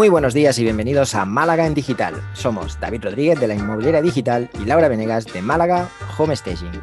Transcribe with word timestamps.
Muy 0.00 0.08
buenos 0.08 0.32
días 0.32 0.58
y 0.58 0.62
bienvenidos 0.62 1.14
a 1.14 1.26
Málaga 1.26 1.66
en 1.66 1.74
Digital. 1.74 2.14
Somos 2.32 2.80
David 2.80 3.04
Rodríguez 3.04 3.38
de 3.38 3.46
la 3.46 3.54
Inmobiliaria 3.54 4.00
Digital 4.00 4.48
y 4.58 4.64
Laura 4.64 4.88
Venegas 4.88 5.26
de 5.26 5.42
Málaga 5.42 5.90
Home 6.16 6.34
Staging. 6.34 6.80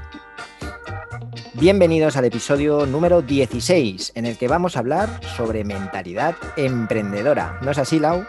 Bienvenidos 1.56 2.16
al 2.16 2.26
episodio 2.26 2.86
número 2.86 3.24
16, 3.24 4.12
en 4.14 4.28
el 4.28 4.38
que 4.38 4.48
vamos 4.48 4.76
a 4.76 4.82
hablar 4.82 5.10
sobre 5.36 5.64
mentalidad 5.64 6.36
emprendedora. 6.58 7.58
¿No 7.64 7.72
es 7.72 7.80
así, 7.80 7.98
Lau? 7.98 8.24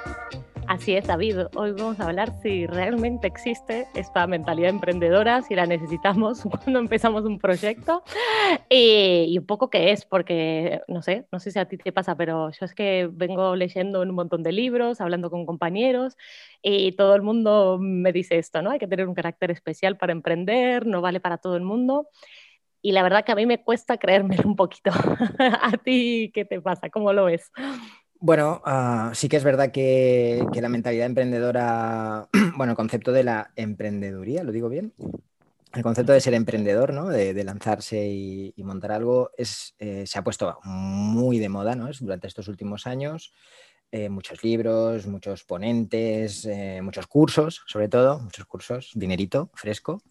Así 0.68 0.94
es, 0.94 1.06
David. 1.06 1.46
Hoy 1.54 1.72
vamos 1.72 1.98
a 1.98 2.08
hablar 2.08 2.30
si 2.42 2.66
realmente 2.66 3.26
existe 3.26 3.86
esta 3.94 4.26
mentalidad 4.26 4.68
emprendedora, 4.68 5.40
si 5.40 5.54
la 5.54 5.64
necesitamos 5.64 6.42
cuando 6.62 6.78
empezamos 6.78 7.24
un 7.24 7.38
proyecto 7.38 8.02
eh, 8.68 9.24
y 9.26 9.38
un 9.38 9.46
poco 9.46 9.70
qué 9.70 9.92
es, 9.92 10.04
porque 10.04 10.82
no 10.86 11.00
sé, 11.00 11.26
no 11.32 11.40
sé 11.40 11.52
si 11.52 11.58
a 11.58 11.64
ti 11.64 11.78
te 11.78 11.90
pasa, 11.90 12.16
pero 12.18 12.50
yo 12.50 12.66
es 12.66 12.74
que 12.74 13.08
vengo 13.10 13.56
leyendo 13.56 14.02
un 14.02 14.10
montón 14.10 14.42
de 14.42 14.52
libros, 14.52 15.00
hablando 15.00 15.30
con 15.30 15.46
compañeros 15.46 16.18
y 16.60 16.92
todo 16.92 17.14
el 17.14 17.22
mundo 17.22 17.78
me 17.80 18.12
dice 18.12 18.36
esto, 18.36 18.60
¿no? 18.60 18.70
Hay 18.70 18.78
que 18.78 18.86
tener 18.86 19.08
un 19.08 19.14
carácter 19.14 19.50
especial 19.50 19.96
para 19.96 20.12
emprender, 20.12 20.84
no 20.86 21.00
vale 21.00 21.18
para 21.18 21.38
todo 21.38 21.56
el 21.56 21.62
mundo. 21.62 22.10
Y 22.82 22.92
la 22.92 23.02
verdad 23.02 23.24
que 23.24 23.32
a 23.32 23.36
mí 23.36 23.46
me 23.46 23.62
cuesta 23.64 23.96
creérmelo 23.96 24.42
un 24.44 24.54
poquito. 24.54 24.90
¿A 25.62 25.72
ti 25.78 26.30
qué 26.34 26.44
te 26.44 26.60
pasa? 26.60 26.90
¿Cómo 26.90 27.14
lo 27.14 27.24
ves? 27.24 27.50
Bueno, 28.20 28.60
uh, 28.66 29.14
sí 29.14 29.28
que 29.28 29.36
es 29.36 29.44
verdad 29.44 29.70
que, 29.70 30.44
la 30.52 30.68
mentalidad 30.68 31.06
emprendedora, 31.06 32.28
bueno, 32.56 32.72
el 32.72 32.76
concepto 32.76 33.12
de 33.12 33.22
la 33.22 33.52
emprendeduría, 33.54 34.42
¿lo 34.42 34.50
digo 34.50 34.68
bien? 34.68 34.92
El 35.72 35.82
concepto 35.82 36.12
de 36.12 36.20
ser 36.20 36.34
emprendedor, 36.34 36.92
¿no? 36.92 37.08
De, 37.08 37.44
lanzarse 37.44 38.08
y, 38.08 38.54
montar 38.64 38.90
algo, 38.90 39.30
eh, 39.36 40.04
se 40.06 40.18
ha 40.18 40.24
puesto 40.24 40.58
muy 40.64 41.38
de 41.38 41.48
moda, 41.48 41.76
¿no? 41.76 41.88
Durante 42.00 42.26
estos 42.26 42.48
últimos 42.48 42.86
años. 42.86 43.32
Eh, 43.90 44.08
muchos 44.08 44.42
libros, 44.42 45.06
muchos 45.06 45.44
ponentes, 45.44 46.44
eh, 46.44 46.80
muchos 46.82 47.06
cursos, 47.06 47.62
sobre 47.66 47.88
todo, 47.88 48.18
muchos 48.18 48.44
cursos, 48.46 48.90
dinerito 48.94 49.50
fresco. 49.54 50.02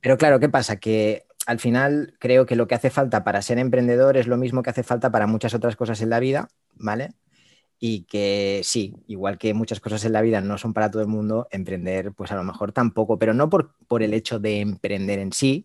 Pero 0.00 0.16
claro, 0.16 0.40
¿qué 0.40 0.48
pasa? 0.48 0.76
Que 0.76 1.26
al 1.46 1.58
final 1.58 2.14
creo 2.18 2.46
que 2.46 2.56
lo 2.56 2.66
que 2.66 2.76
hace 2.76 2.90
falta 2.90 3.24
para 3.24 3.42
ser 3.42 3.58
emprendedor 3.58 4.16
es 4.16 4.26
lo 4.26 4.38
mismo 4.38 4.62
que 4.62 4.70
hace 4.70 4.82
falta 4.82 5.10
para 5.10 5.26
muchas 5.26 5.52
otras 5.52 5.76
cosas 5.76 6.00
en 6.00 6.10
la 6.10 6.20
vida, 6.20 6.48
¿vale? 6.74 7.10
Y 7.80 8.04
que 8.04 8.60
sí, 8.64 8.94
igual 9.08 9.38
que 9.38 9.54
muchas 9.54 9.80
cosas 9.80 10.04
en 10.04 10.12
la 10.12 10.20
vida 10.20 10.42
no 10.42 10.58
son 10.58 10.74
para 10.74 10.90
todo 10.90 11.02
el 11.02 11.08
mundo, 11.08 11.48
emprender 11.50 12.12
pues 12.12 12.30
a 12.30 12.36
lo 12.36 12.44
mejor 12.44 12.72
tampoco, 12.72 13.18
pero 13.18 13.34
no 13.34 13.48
por, 13.48 13.74
por 13.88 14.02
el 14.02 14.14
hecho 14.14 14.38
de 14.38 14.60
emprender 14.60 15.18
en 15.18 15.32
sí, 15.32 15.64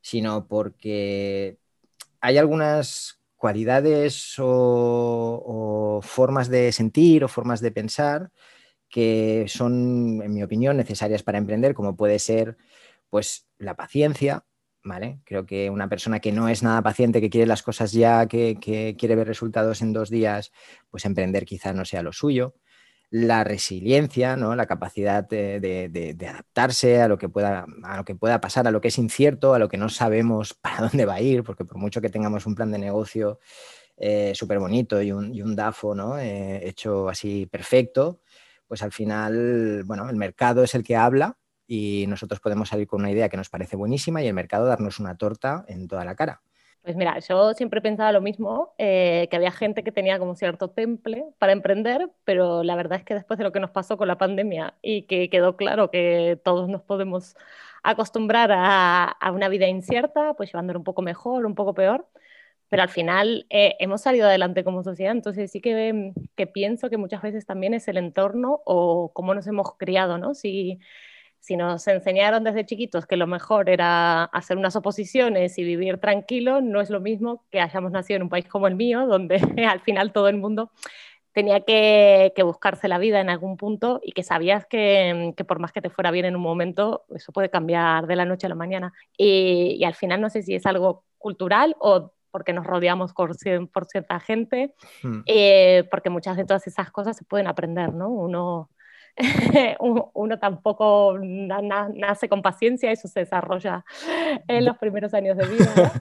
sino 0.00 0.48
porque 0.48 1.58
hay 2.20 2.38
algunas 2.38 3.20
cualidades 3.36 4.38
o, 4.38 5.98
o, 5.98 6.02
formas 6.02 6.48
de 6.48 6.72
sentir 6.72 7.24
o 7.24 7.28
formas 7.28 7.60
de 7.60 7.72
pensar 7.72 8.32
que 8.88 9.46
son, 9.48 10.22
en 10.22 10.34
mi 10.34 10.42
opinión, 10.42 10.76
necesarias 10.76 11.22
para 11.22 11.38
emprender, 11.38 11.74
como 11.74 11.96
puede 11.96 12.18
ser 12.18 12.56
pues 13.10 13.48
la 13.58 13.76
paciencia, 13.76 14.44
¿vale? 14.84 15.20
Creo 15.24 15.46
que 15.46 15.70
una 15.70 15.88
persona 15.88 16.20
que 16.20 16.30
no 16.30 16.48
es 16.48 16.62
nada 16.62 16.82
paciente, 16.82 17.20
que 17.20 17.30
quiere 17.30 17.46
las 17.46 17.62
cosas 17.62 17.92
ya, 17.92 18.26
que, 18.26 18.58
que, 18.60 18.94
quiere 18.98 19.16
ver 19.16 19.26
resultados 19.26 19.82
en 19.82 19.92
dos 19.92 20.10
días, 20.10 20.52
pues 20.90 21.04
emprender 21.06 21.44
quizá 21.46 21.72
no 21.72 21.84
sea 21.84 22.02
lo 22.02 22.12
suyo. 22.12 22.54
La 23.10 23.44
resiliencia, 23.44 24.36
¿no? 24.36 24.56
la 24.56 24.66
capacidad 24.66 25.26
de, 25.28 26.16
adaptarse 26.28 27.00
a 27.00 27.08
lo, 27.08 27.16
que 27.18 27.28
pueda, 27.28 27.66
a 27.84 27.96
lo 27.96 28.04
que 28.04 28.14
pueda 28.14 28.40
pasar, 28.40 28.66
a 28.66 28.70
lo 28.70 28.80
que 28.80 28.88
es 28.88 28.98
incierto, 28.98 29.54
a 29.54 29.58
lo 29.58 29.68
que 29.68 29.78
no 29.78 29.88
sabemos 29.88 30.54
para 30.60 30.88
dónde 30.88 31.06
va 31.06 31.14
a 31.14 31.20
ir, 31.20 31.42
porque 31.44 31.64
por 31.64 31.78
mucho 31.78 32.00
que 32.00 32.10
tengamos 32.10 32.46
un 32.46 32.54
plan 32.54 32.70
de 32.70 32.78
negocio 32.78 33.40
eh, 33.96 34.32
súper 34.34 34.58
bonito 34.58 35.00
y 35.00 35.12
un, 35.12 35.34
y 35.34 35.42
un 35.42 35.54
DAFO 35.56 35.94
¿no? 35.94 36.18
eh, 36.18 36.68
hecho 36.68 37.08
así 37.08 37.46
perfecto, 37.46 38.20
pues 38.66 38.82
al 38.82 38.92
final, 38.92 39.84
bueno, 39.84 40.10
el 40.10 40.16
mercado 40.16 40.64
es 40.64 40.74
el 40.74 40.82
que 40.82 40.96
habla 40.96 41.38
y 41.66 42.06
nosotros 42.08 42.40
podemos 42.40 42.68
salir 42.68 42.86
con 42.86 43.00
una 43.00 43.10
idea 43.10 43.28
que 43.28 43.36
nos 43.36 43.48
parece 43.50 43.76
buenísima 43.76 44.22
y 44.22 44.26
el 44.28 44.34
mercado 44.34 44.66
darnos 44.66 45.00
una 45.00 45.16
torta 45.16 45.64
en 45.68 45.88
toda 45.88 46.04
la 46.04 46.14
cara. 46.16 46.42
Pues 46.82 46.96
mira, 46.96 47.18
yo 47.20 47.54
siempre 47.54 47.80
pensaba 47.80 48.12
lo 48.12 48.20
mismo, 48.20 48.74
eh, 48.76 49.26
que 49.30 49.36
había 49.36 49.50
gente 49.50 49.82
que 49.82 49.90
tenía 49.90 50.18
como 50.18 50.34
cierto 50.34 50.68
temple 50.68 51.24
para 51.38 51.52
emprender, 51.52 52.10
pero 52.24 52.62
la 52.62 52.76
verdad 52.76 52.98
es 52.98 53.04
que 53.06 53.14
después 53.14 53.38
de 53.38 53.44
lo 53.44 53.52
que 53.52 53.60
nos 53.60 53.70
pasó 53.70 53.96
con 53.96 54.06
la 54.06 54.18
pandemia 54.18 54.76
y 54.82 55.04
que 55.06 55.30
quedó 55.30 55.56
claro 55.56 55.90
que 55.90 56.38
todos 56.44 56.68
nos 56.68 56.82
podemos 56.82 57.36
acostumbrar 57.82 58.52
a, 58.52 59.04
a 59.06 59.32
una 59.32 59.48
vida 59.48 59.66
incierta, 59.66 60.34
pues 60.34 60.50
llevándolo 60.52 60.78
un 60.80 60.84
poco 60.84 61.00
mejor, 61.00 61.46
un 61.46 61.54
poco 61.54 61.72
peor, 61.74 62.06
pero 62.68 62.82
al 62.82 62.90
final 62.90 63.46
eh, 63.50 63.76
hemos 63.78 64.02
salido 64.02 64.26
adelante 64.26 64.64
como 64.64 64.82
sociedad, 64.82 65.12
entonces 65.12 65.50
sí 65.52 65.60
que, 65.62 66.12
que 66.36 66.46
pienso 66.46 66.90
que 66.90 66.98
muchas 66.98 67.22
veces 67.22 67.46
también 67.46 67.72
es 67.74 67.88
el 67.88 67.96
entorno 67.96 68.60
o 68.66 69.12
cómo 69.14 69.34
nos 69.34 69.46
hemos 69.46 69.76
criado, 69.78 70.18
¿no? 70.18 70.34
Si, 70.34 70.80
si 71.44 71.58
nos 71.58 71.86
enseñaron 71.88 72.42
desde 72.42 72.64
chiquitos 72.64 73.04
que 73.04 73.18
lo 73.18 73.26
mejor 73.26 73.68
era 73.68 74.24
hacer 74.24 74.56
unas 74.56 74.76
oposiciones 74.76 75.58
y 75.58 75.64
vivir 75.64 75.98
tranquilo, 75.98 76.62
no 76.62 76.80
es 76.80 76.88
lo 76.88 77.02
mismo 77.02 77.44
que 77.50 77.60
hayamos 77.60 77.92
nacido 77.92 78.16
en 78.16 78.22
un 78.22 78.28
país 78.30 78.46
como 78.48 78.66
el 78.66 78.76
mío, 78.76 79.06
donde 79.06 79.36
al 79.68 79.80
final 79.80 80.10
todo 80.10 80.28
el 80.28 80.38
mundo 80.38 80.70
tenía 81.32 81.60
que, 81.60 82.32
que 82.34 82.42
buscarse 82.42 82.88
la 82.88 82.96
vida 82.96 83.20
en 83.20 83.28
algún 83.28 83.58
punto 83.58 84.00
y 84.02 84.12
que 84.12 84.22
sabías 84.22 84.64
que, 84.64 85.34
que, 85.36 85.44
por 85.44 85.58
más 85.58 85.70
que 85.70 85.82
te 85.82 85.90
fuera 85.90 86.10
bien 86.10 86.24
en 86.24 86.34
un 86.34 86.40
momento, 86.40 87.04
eso 87.14 87.30
puede 87.30 87.50
cambiar 87.50 88.06
de 88.06 88.16
la 88.16 88.24
noche 88.24 88.46
a 88.46 88.48
la 88.48 88.54
mañana. 88.54 88.94
Y, 89.18 89.76
y 89.78 89.84
al 89.84 89.94
final 89.94 90.22
no 90.22 90.30
sé 90.30 90.40
si 90.40 90.54
es 90.54 90.64
algo 90.64 91.04
cultural 91.18 91.76
o 91.78 92.14
porque 92.30 92.54
nos 92.54 92.66
rodeamos 92.66 93.12
por, 93.12 93.36
por 93.70 93.84
cierta 93.84 94.18
gente, 94.18 94.74
hmm. 95.02 95.20
eh, 95.26 95.86
porque 95.90 96.08
muchas 96.08 96.38
de 96.38 96.46
todas 96.46 96.66
esas 96.66 96.90
cosas 96.90 97.18
se 97.18 97.24
pueden 97.24 97.48
aprender, 97.48 97.92
¿no? 97.92 98.08
Uno 98.08 98.70
uno 99.80 100.38
tampoco 100.38 101.18
nace 101.18 102.28
con 102.28 102.42
paciencia, 102.42 102.90
eso 102.90 103.08
se 103.08 103.20
desarrolla 103.20 103.84
en 104.48 104.64
los 104.64 104.76
primeros 104.78 105.14
años 105.14 105.36
de 105.36 105.46
vida. 105.46 105.92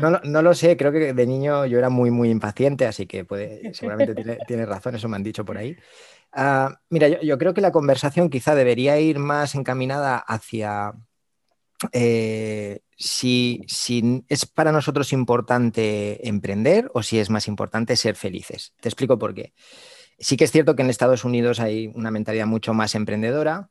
¿no? 0.00 0.10
no, 0.10 0.20
no 0.22 0.42
lo 0.42 0.54
sé, 0.54 0.76
creo 0.76 0.92
que 0.92 1.12
de 1.12 1.26
niño 1.26 1.66
yo 1.66 1.78
era 1.78 1.90
muy, 1.90 2.10
muy 2.10 2.30
impaciente, 2.30 2.86
así 2.86 3.06
que 3.06 3.24
puede, 3.24 3.74
seguramente 3.74 4.14
tiene, 4.14 4.38
tiene 4.46 4.66
razón, 4.66 4.94
eso 4.94 5.08
me 5.08 5.16
han 5.16 5.22
dicho 5.22 5.44
por 5.44 5.58
ahí. 5.58 5.76
Uh, 6.36 6.72
mira, 6.90 7.08
yo, 7.08 7.20
yo, 7.20 7.38
creo 7.38 7.54
que 7.54 7.60
la 7.60 7.72
conversación 7.72 8.28
quizá 8.28 8.54
debería 8.54 8.98
ir 8.98 9.18
más 9.18 9.54
encaminada 9.54 10.18
hacia 10.18 10.94
eh, 11.92 12.80
si, 12.96 13.64
si, 13.66 14.24
es 14.28 14.46
para 14.46 14.72
nosotros 14.72 15.12
importante 15.12 16.26
emprender 16.28 16.90
o 16.94 17.02
si 17.02 17.18
es 17.18 17.30
más 17.30 17.48
importante 17.48 17.96
ser 17.96 18.16
felices. 18.16 18.74
Te 18.80 18.88
explico 18.88 19.18
por 19.18 19.34
qué. 19.34 19.52
Sí 20.18 20.36
que 20.36 20.44
es 20.44 20.52
cierto 20.52 20.76
que 20.76 20.82
en 20.82 20.90
Estados 20.90 21.24
Unidos 21.24 21.60
hay 21.60 21.90
una 21.94 22.10
mentalidad 22.10 22.46
mucho 22.46 22.74
más 22.74 22.94
emprendedora, 22.94 23.70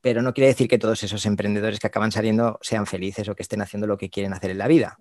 pero 0.00 0.22
no 0.22 0.32
quiere 0.34 0.48
decir 0.48 0.68
que 0.68 0.78
todos 0.78 1.02
esos 1.02 1.26
emprendedores 1.26 1.80
que 1.80 1.86
acaban 1.86 2.12
saliendo 2.12 2.58
sean 2.62 2.86
felices 2.86 3.28
o 3.28 3.34
que 3.34 3.42
estén 3.42 3.62
haciendo 3.62 3.86
lo 3.86 3.98
que 3.98 4.10
quieren 4.10 4.32
hacer 4.32 4.50
en 4.50 4.58
la 4.58 4.68
vida. 4.68 4.98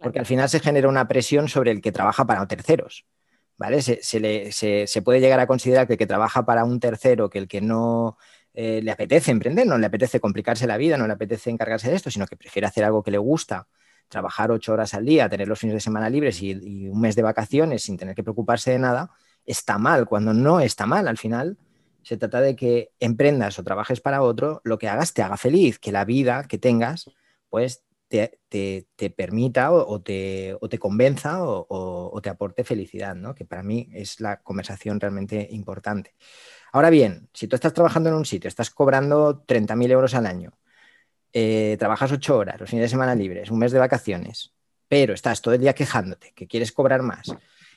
Porque 0.00 0.18
al 0.18 0.26
final 0.26 0.48
se 0.48 0.60
genera 0.60 0.88
una 0.88 1.08
presión 1.08 1.48
sobre 1.48 1.70
el 1.70 1.80
que 1.80 1.90
trabaja 1.92 2.26
para 2.26 2.46
terceros. 2.46 3.06
¿vale? 3.56 3.82
Se, 3.82 4.02
se, 4.02 4.20
le, 4.20 4.52
se, 4.52 4.86
se 4.86 5.02
puede 5.02 5.20
llegar 5.20 5.40
a 5.40 5.46
considerar 5.46 5.86
que 5.86 5.94
el 5.94 5.98
que 5.98 6.06
trabaja 6.06 6.44
para 6.44 6.64
un 6.64 6.78
tercero, 6.80 7.30
que 7.30 7.38
el 7.38 7.48
que 7.48 7.60
no 7.60 8.18
eh, 8.54 8.80
le 8.82 8.90
apetece 8.90 9.30
emprender, 9.30 9.66
no 9.66 9.78
le 9.78 9.86
apetece 9.86 10.20
complicarse 10.20 10.66
la 10.66 10.76
vida, 10.76 10.96
no 10.96 11.06
le 11.06 11.14
apetece 11.14 11.50
encargarse 11.50 11.90
de 11.90 11.96
esto, 11.96 12.10
sino 12.10 12.26
que 12.26 12.36
prefiere 12.36 12.66
hacer 12.66 12.84
algo 12.84 13.02
que 13.02 13.10
le 13.10 13.18
gusta, 13.18 13.68
trabajar 14.08 14.50
ocho 14.50 14.72
horas 14.72 14.94
al 14.94 15.04
día, 15.04 15.28
tener 15.28 15.48
los 15.48 15.58
fines 15.58 15.74
de 15.74 15.80
semana 15.80 16.08
libres 16.10 16.40
y, 16.42 16.50
y 16.52 16.88
un 16.88 17.00
mes 17.00 17.16
de 17.16 17.22
vacaciones 17.22 17.82
sin 17.82 17.96
tener 17.96 18.14
que 18.14 18.22
preocuparse 18.22 18.70
de 18.70 18.78
nada, 18.78 19.10
está 19.46 19.78
mal, 19.78 20.06
cuando 20.06 20.34
no 20.34 20.60
está 20.60 20.86
mal. 20.86 21.08
Al 21.08 21.18
final 21.18 21.56
se 22.02 22.16
trata 22.16 22.40
de 22.40 22.54
que 22.54 22.92
emprendas 23.00 23.58
o 23.58 23.64
trabajes 23.64 24.00
para 24.00 24.22
otro, 24.22 24.60
lo 24.64 24.78
que 24.78 24.88
hagas 24.88 25.12
te 25.12 25.22
haga 25.22 25.36
feliz, 25.36 25.78
que 25.78 25.92
la 25.92 26.04
vida 26.04 26.44
que 26.44 26.58
tengas, 26.58 27.10
pues 27.48 27.84
te, 28.08 28.38
te, 28.48 28.86
te 28.96 29.10
permita 29.10 29.72
o, 29.72 30.00
te, 30.00 30.56
o, 30.60 30.68
te, 30.68 30.78
convenza 30.78 31.42
o, 31.42 31.66
o, 31.68 32.20
te 32.20 32.30
aporte 32.30 32.64
felicidad, 32.64 33.14
¿no? 33.16 33.34
que 33.34 33.44
para 33.44 33.62
mí 33.62 33.88
es 33.92 34.20
la 34.20 34.40
conversación 34.42 35.00
realmente 35.00 35.48
importante. 35.50 36.14
Ahora 36.72 36.90
bien, 36.90 37.28
si 37.32 37.48
tú 37.48 37.56
estás 37.56 37.72
trabajando 37.72 38.10
en 38.10 38.16
un 38.16 38.24
sitio, 38.24 38.48
estás 38.48 38.70
cobrando 38.70 39.44
30.000 39.44 39.90
euros 39.90 40.14
al 40.14 40.26
año, 40.26 40.52
eh, 41.32 41.76
trabajas 41.78 42.12
ocho 42.12 42.38
horas, 42.38 42.60
los 42.60 42.70
fines 42.70 42.84
de 42.84 42.88
semana 42.88 43.14
libres, 43.14 43.50
un 43.50 43.58
mes 43.58 43.72
de 43.72 43.78
vacaciones, 43.78 44.54
pero 44.88 45.12
estás 45.12 45.42
todo 45.42 45.54
el 45.54 45.60
día 45.60 45.74
quejándote, 45.74 46.32
que 46.34 46.46
quieres 46.46 46.72
cobrar 46.72 47.02
más, 47.02 47.34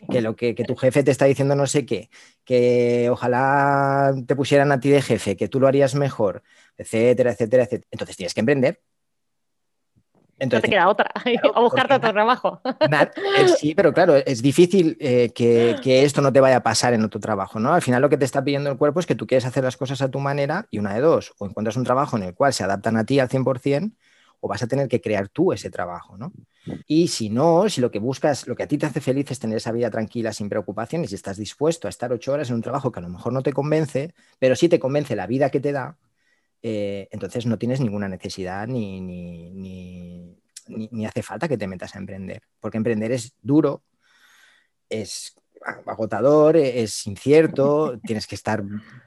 que 0.10 0.22
lo 0.22 0.36
que, 0.36 0.56
que, 0.56 0.64
tu 0.64 0.76
jefe 0.76 1.04
te 1.04 1.12
está 1.12 1.26
diciendo 1.26 1.56
no 1.56 1.68
sé 1.68 1.86
qué, 1.86 2.10
que 2.46 3.10
ojalá 3.12 4.14
te 4.26 4.36
pusieran 4.36 4.72
a 4.72 4.80
ti 4.80 4.90
de 4.90 5.02
jefe, 5.02 5.36
que 5.36 5.48
tú 5.48 5.60
lo 5.60 5.68
harías 5.68 5.96
mejor, 5.96 6.44
etcétera, 6.78 7.32
etcétera, 7.32 7.64
etcétera. 7.64 7.88
Entonces 7.92 8.18
tienes 8.18 8.34
que 8.34 8.40
emprender. 8.40 8.82
Entonces, 10.42 10.70
no 10.70 10.72
te 10.72 10.76
queda 10.76 10.88
otra, 10.88 11.12
a 11.54 11.60
buscarte 11.60 11.96
otro 11.96 12.14
trabajo. 12.14 12.62
Eh, 12.64 13.48
sí, 13.58 13.76
pero 13.76 13.94
claro, 13.94 14.16
es 14.16 14.42
difícil 14.42 14.96
eh, 15.02 15.32
que, 15.36 15.76
que, 15.84 16.04
esto 16.04 16.22
no 16.22 16.32
te 16.32 16.40
vaya 16.40 16.58
a 16.58 16.64
pasar 16.64 16.94
en 16.94 17.04
otro 17.04 17.20
trabajo, 17.20 17.60
¿no? 17.60 17.74
Al 17.74 17.82
final 17.82 18.02
lo 18.02 18.10
que 18.10 18.18
te 18.18 18.24
está 18.24 18.42
pidiendo 18.44 18.72
el 18.72 18.78
cuerpo 18.78 19.02
es 19.02 19.06
que 19.06 19.16
tú 19.16 19.28
quieres 19.28 19.46
hacer 19.46 19.66
las 19.66 19.76
cosas 19.76 20.02
a 20.02 20.10
tu 20.10 20.20
manera 20.20 20.68
y 20.72 20.80
una 20.80 20.94
de 20.94 21.02
dos, 21.02 21.34
o 21.40 21.46
encuentras 21.46 21.76
un 21.76 21.84
trabajo 21.84 22.16
en 22.16 22.24
el 22.24 22.34
cual 22.34 22.54
se 22.54 22.64
adaptan 22.64 22.96
a 22.96 23.04
ti 23.04 23.20
al 23.20 23.28
100% 23.28 23.92
o 24.42 24.48
vas 24.48 24.64
a 24.64 24.68
tener 24.68 24.88
que 24.88 25.02
crear 25.02 25.30
tú 25.30 25.52
ese 25.52 25.70
trabajo, 25.70 26.18
¿no? 26.18 26.32
Y 26.88 27.08
si 27.08 27.30
no, 27.30 27.68
si 27.70 27.82
lo 27.82 27.92
que 27.92 28.00
buscas, 28.00 28.48
lo 28.48 28.56
que 28.56 28.64
a 28.64 28.68
ti 28.68 28.78
te 28.78 28.86
hace 28.86 29.02
feliz 29.02 29.32
es 29.32 29.40
tener 29.40 29.58
esa 29.58 29.72
vida 29.72 29.90
tranquila, 29.90 30.34
sin 30.34 30.50
preocupaciones, 30.50 31.12
y 31.12 31.16
estás 31.16 31.38
dispuesto 31.38 31.88
a 31.88 31.90
estar 31.90 32.12
ocho 32.14 32.34
horas 32.34 32.50
en 32.50 32.56
un 32.56 32.62
trabajo 32.62 32.92
que 32.92 33.00
a 33.00 33.04
lo 33.04 33.10
mejor 33.10 33.34
no 33.34 33.42
te 33.42 33.54
convence, 33.54 34.14
pero 34.40 34.56
sí 34.56 34.70
te 34.70 34.80
convence 34.80 35.16
la 35.16 35.28
vida 35.28 35.50
que 35.50 35.60
te 35.60 35.72
da, 35.72 35.98
eh, 36.62 37.08
entonces 37.12 37.46
no 37.46 37.58
tienes 37.58 37.80
ninguna 37.80 38.10
necesidad 38.10 38.68
ni, 38.68 39.00
ni, 39.00 40.36
ni, 40.68 41.06
hace 41.06 41.24
falta 41.24 41.48
que 41.48 41.58
te 41.58 41.68
metas 41.68 41.96
a 41.96 42.00
emprender, 42.00 42.42
porque 42.60 42.78
emprender 42.78 43.12
es 43.12 43.34
duro, 43.42 43.84
es 44.90 45.36
agotador, 45.86 46.58
es 46.58 47.08
incierto, 47.08 48.00
tienes 48.06 48.28
que 48.28 48.36
estar 48.36 48.64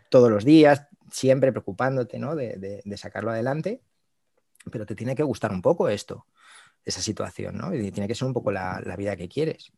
todos 0.09 0.31
los 0.31 0.45
días, 0.45 0.87
siempre 1.11 1.53
preocupándote 1.53 2.19
¿no? 2.19 2.35
de, 2.35 2.83
sacarlo 2.97 3.31
adelante, 3.31 3.83
pero 4.71 4.87
te 4.87 4.95
tiene 4.95 5.15
que 5.15 5.23
gustar 5.23 5.53
un 5.53 5.63
poco 5.63 5.89
esto, 5.89 6.27
esa 6.85 7.01
situación, 7.01 7.57
¿no? 7.57 7.75
Y 7.75 7.91
tiene 7.91 8.09
que 8.09 8.15
ser 8.15 8.27
un 8.27 8.35
poco 8.35 8.53
la, 8.53 8.83
vida 8.97 9.17
que 9.17 9.29
quieres. 9.29 9.73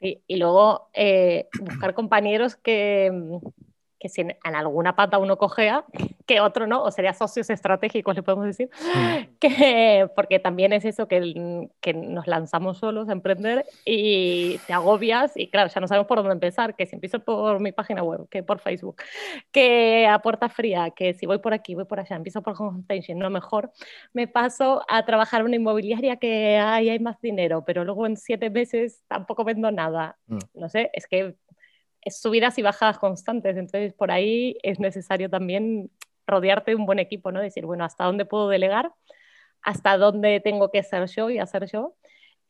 y 0.00 0.36
luego 0.36 0.90
eh, 0.94 1.48
buscar 1.60 1.94
compañeros 1.94 2.56
que, 2.56 3.12
que 4.00 4.08
si 4.08 4.22
en, 4.22 4.36
alguna 4.42 4.96
pata 4.96 5.18
uno 5.18 5.36
cogea, 5.36 5.84
que 6.26 6.40
otro 6.40 6.66
no, 6.66 6.82
o 6.82 6.90
sería 6.90 7.12
socios 7.12 7.50
estratégicos, 7.50 8.16
le 8.16 8.22
podemos 8.22 8.46
decir, 8.46 8.70
mm. 8.82 9.36
que, 9.38 10.08
porque 10.16 10.38
también 10.38 10.72
es 10.72 10.86
eso 10.86 11.06
que, 11.06 11.68
que, 11.80 11.92
nos 11.92 12.26
lanzamos 12.26 12.78
solos 12.78 13.10
a 13.10 13.12
emprender 13.12 13.66
y 13.84 14.58
te 14.66 14.72
agobias 14.72 15.36
y 15.36 15.48
claro, 15.48 15.70
ya 15.72 15.80
no 15.80 15.86
sabemos 15.86 16.06
por 16.06 16.18
dónde 16.18 16.32
empezar, 16.32 16.74
que 16.74 16.86
si 16.86 16.94
empiezo 16.94 17.20
por 17.20 17.60
mi 17.60 17.72
página 17.72 18.02
web, 18.02 18.26
que 18.30 18.42
por 18.42 18.58
Facebook, 18.58 19.02
que 19.52 20.06
a 20.06 20.20
puerta 20.20 20.48
fría, 20.48 20.90
que 20.90 21.12
si 21.12 21.26
voy 21.26 21.38
por 21.38 21.52
aquí, 21.52 21.74
voy 21.74 21.84
por 21.84 22.00
allá, 22.00 22.16
empiezo 22.16 22.42
por 22.42 22.54
homepage, 22.58 23.14
no 23.14 23.28
mejor, 23.28 23.70
me 24.14 24.26
paso 24.26 24.82
a 24.88 25.04
trabajar 25.04 25.40
en 25.40 25.48
una 25.48 25.56
inmobiliaria 25.56 26.16
que 26.16 26.56
ahí 26.56 26.88
hay 26.88 26.98
más 27.00 27.20
dinero, 27.20 27.64
pero 27.66 27.84
luego 27.84 28.06
en 28.06 28.16
siete 28.16 28.48
meses 28.48 29.02
tampoco 29.08 29.44
vendo 29.44 29.70
nada. 29.70 30.16
Mm. 30.26 30.38
No 30.54 30.68
sé, 30.70 30.90
es 30.94 31.06
que 31.06 31.34
subidas 32.08 32.58
y 32.58 32.62
bajadas 32.62 32.98
constantes, 32.98 33.56
entonces 33.56 33.92
por 33.92 34.10
ahí 34.10 34.56
es 34.62 34.80
necesario 34.80 35.28
también 35.28 35.90
rodearte 36.26 36.72
de 36.72 36.76
un 36.76 36.86
buen 36.86 36.98
equipo, 36.98 37.32
¿no? 37.32 37.40
Decir, 37.40 37.66
bueno, 37.66 37.84
¿hasta 37.84 38.04
dónde 38.04 38.24
puedo 38.24 38.48
delegar? 38.48 38.92
¿Hasta 39.62 39.98
dónde 39.98 40.40
tengo 40.40 40.70
que 40.70 40.82
ser 40.82 41.06
yo 41.08 41.28
y 41.30 41.38
hacer 41.38 41.66
yo? 41.66 41.94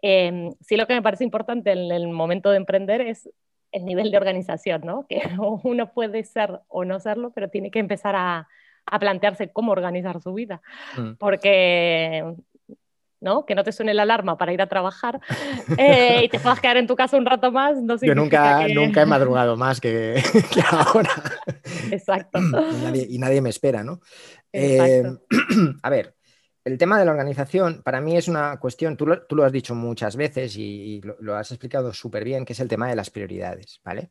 Eh, 0.03 0.51
sí, 0.61 0.77
lo 0.77 0.87
que 0.87 0.95
me 0.95 1.03
parece 1.03 1.25
importante 1.25 1.73
en 1.73 1.91
el 1.91 2.09
momento 2.09 2.51
de 2.51 2.59
emprender 2.59 3.01
es 3.01 3.29
el 3.73 3.85
nivel 3.85 4.11
de 4.11 4.17
organización, 4.17 4.83
¿no? 4.85 5.07
Que 5.09 5.23
uno 5.65 5.93
puede 5.93 6.25
ser 6.25 6.61
o 6.69 6.85
no 6.85 7.01
serlo, 7.01 7.33
pero 7.33 7.49
tiene 7.49 7.71
que 7.71 7.79
empezar 7.79 8.15
a, 8.17 8.49
a 8.87 8.99
plantearse 8.99 9.53
cómo 9.53 9.73
organizar 9.73 10.21
su 10.21 10.35
vida. 10.35 10.61
Mm. 10.97 11.13
Porque 11.19 12.35
¿no? 13.21 13.45
Que 13.45 13.55
no 13.55 13.63
te 13.63 13.73
suene 13.73 13.95
la 13.95 14.03
alarma 14.03 14.37
para 14.39 14.53
ir 14.53 14.63
a 14.63 14.69
trabajar 14.69 15.21
eh, 15.77 16.23
y 16.25 16.29
te 16.29 16.41
puedas 16.41 16.61
quedar 16.61 16.79
en 16.79 16.87
tu 16.87 16.97
casa 16.97 17.17
un 17.17 17.27
rato 17.27 17.53
más. 17.53 17.81
No 17.81 17.97
Yo 17.97 18.15
nunca, 18.15 18.67
nunca 18.69 19.03
he 19.03 19.07
madrugado 19.07 19.57
más 19.57 19.81
que, 19.81 20.23
ahora. 20.71 21.11
Exacto. 21.91 22.39
Y 22.95 23.19
nadie, 23.19 23.41
me 23.41 23.51
espera, 23.51 23.85
¿no? 23.85 24.01
Eh, 24.53 25.03
a 25.83 25.91
ver, 25.91 26.15
el 26.65 26.79
tema 26.79 26.99
de 26.99 27.05
la 27.05 27.11
organización 27.11 27.83
para 27.83 28.01
mí 28.01 28.17
es 28.17 28.29
una 28.29 28.59
cuestión, 28.59 28.97
tú 28.97 29.07
lo, 29.07 29.45
has 29.45 29.53
dicho 29.53 29.75
muchas 29.75 30.17
veces 30.17 30.57
y, 30.57 31.01
lo, 31.21 31.37
has 31.37 31.51
explicado 31.51 31.93
súper 31.93 32.25
bien, 32.25 32.45
que 32.45 32.55
es 32.55 32.61
el 32.61 32.69
tema 32.69 32.89
de 32.89 32.97
las 32.97 33.11
prioridades, 33.11 33.81
¿vale? 33.85 34.11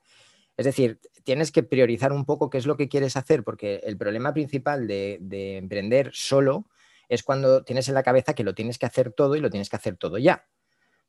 Es 0.56 0.66
decir, 0.66 1.00
tienes 1.24 1.52
que 1.52 1.64
priorizar 1.64 2.12
un 2.12 2.26
poco 2.26 2.50
qué 2.50 2.58
es 2.58 2.66
lo 2.66 2.76
que 2.76 2.90
quieres 2.90 3.16
hacer, 3.16 3.44
porque 3.44 3.82
el 3.84 3.98
problema 3.98 4.34
principal 4.34 4.88
de, 4.88 5.18
de 5.22 5.58
emprender 5.58 6.10
solo 6.14 6.66
es 7.10 7.24
cuando 7.24 7.64
tienes 7.64 7.90
en 7.90 7.96
la 7.96 8.04
cabeza 8.04 8.34
que 8.34 8.44
lo 8.44 8.54
tienes 8.54 8.78
que 8.78 8.86
hacer 8.86 9.12
todo 9.12 9.36
y 9.36 9.42
lo 9.42 9.50
tienes 9.50 9.70
que 9.70 9.76
hacer 9.76 9.98
todo 9.98 10.18
ya. 10.18 10.46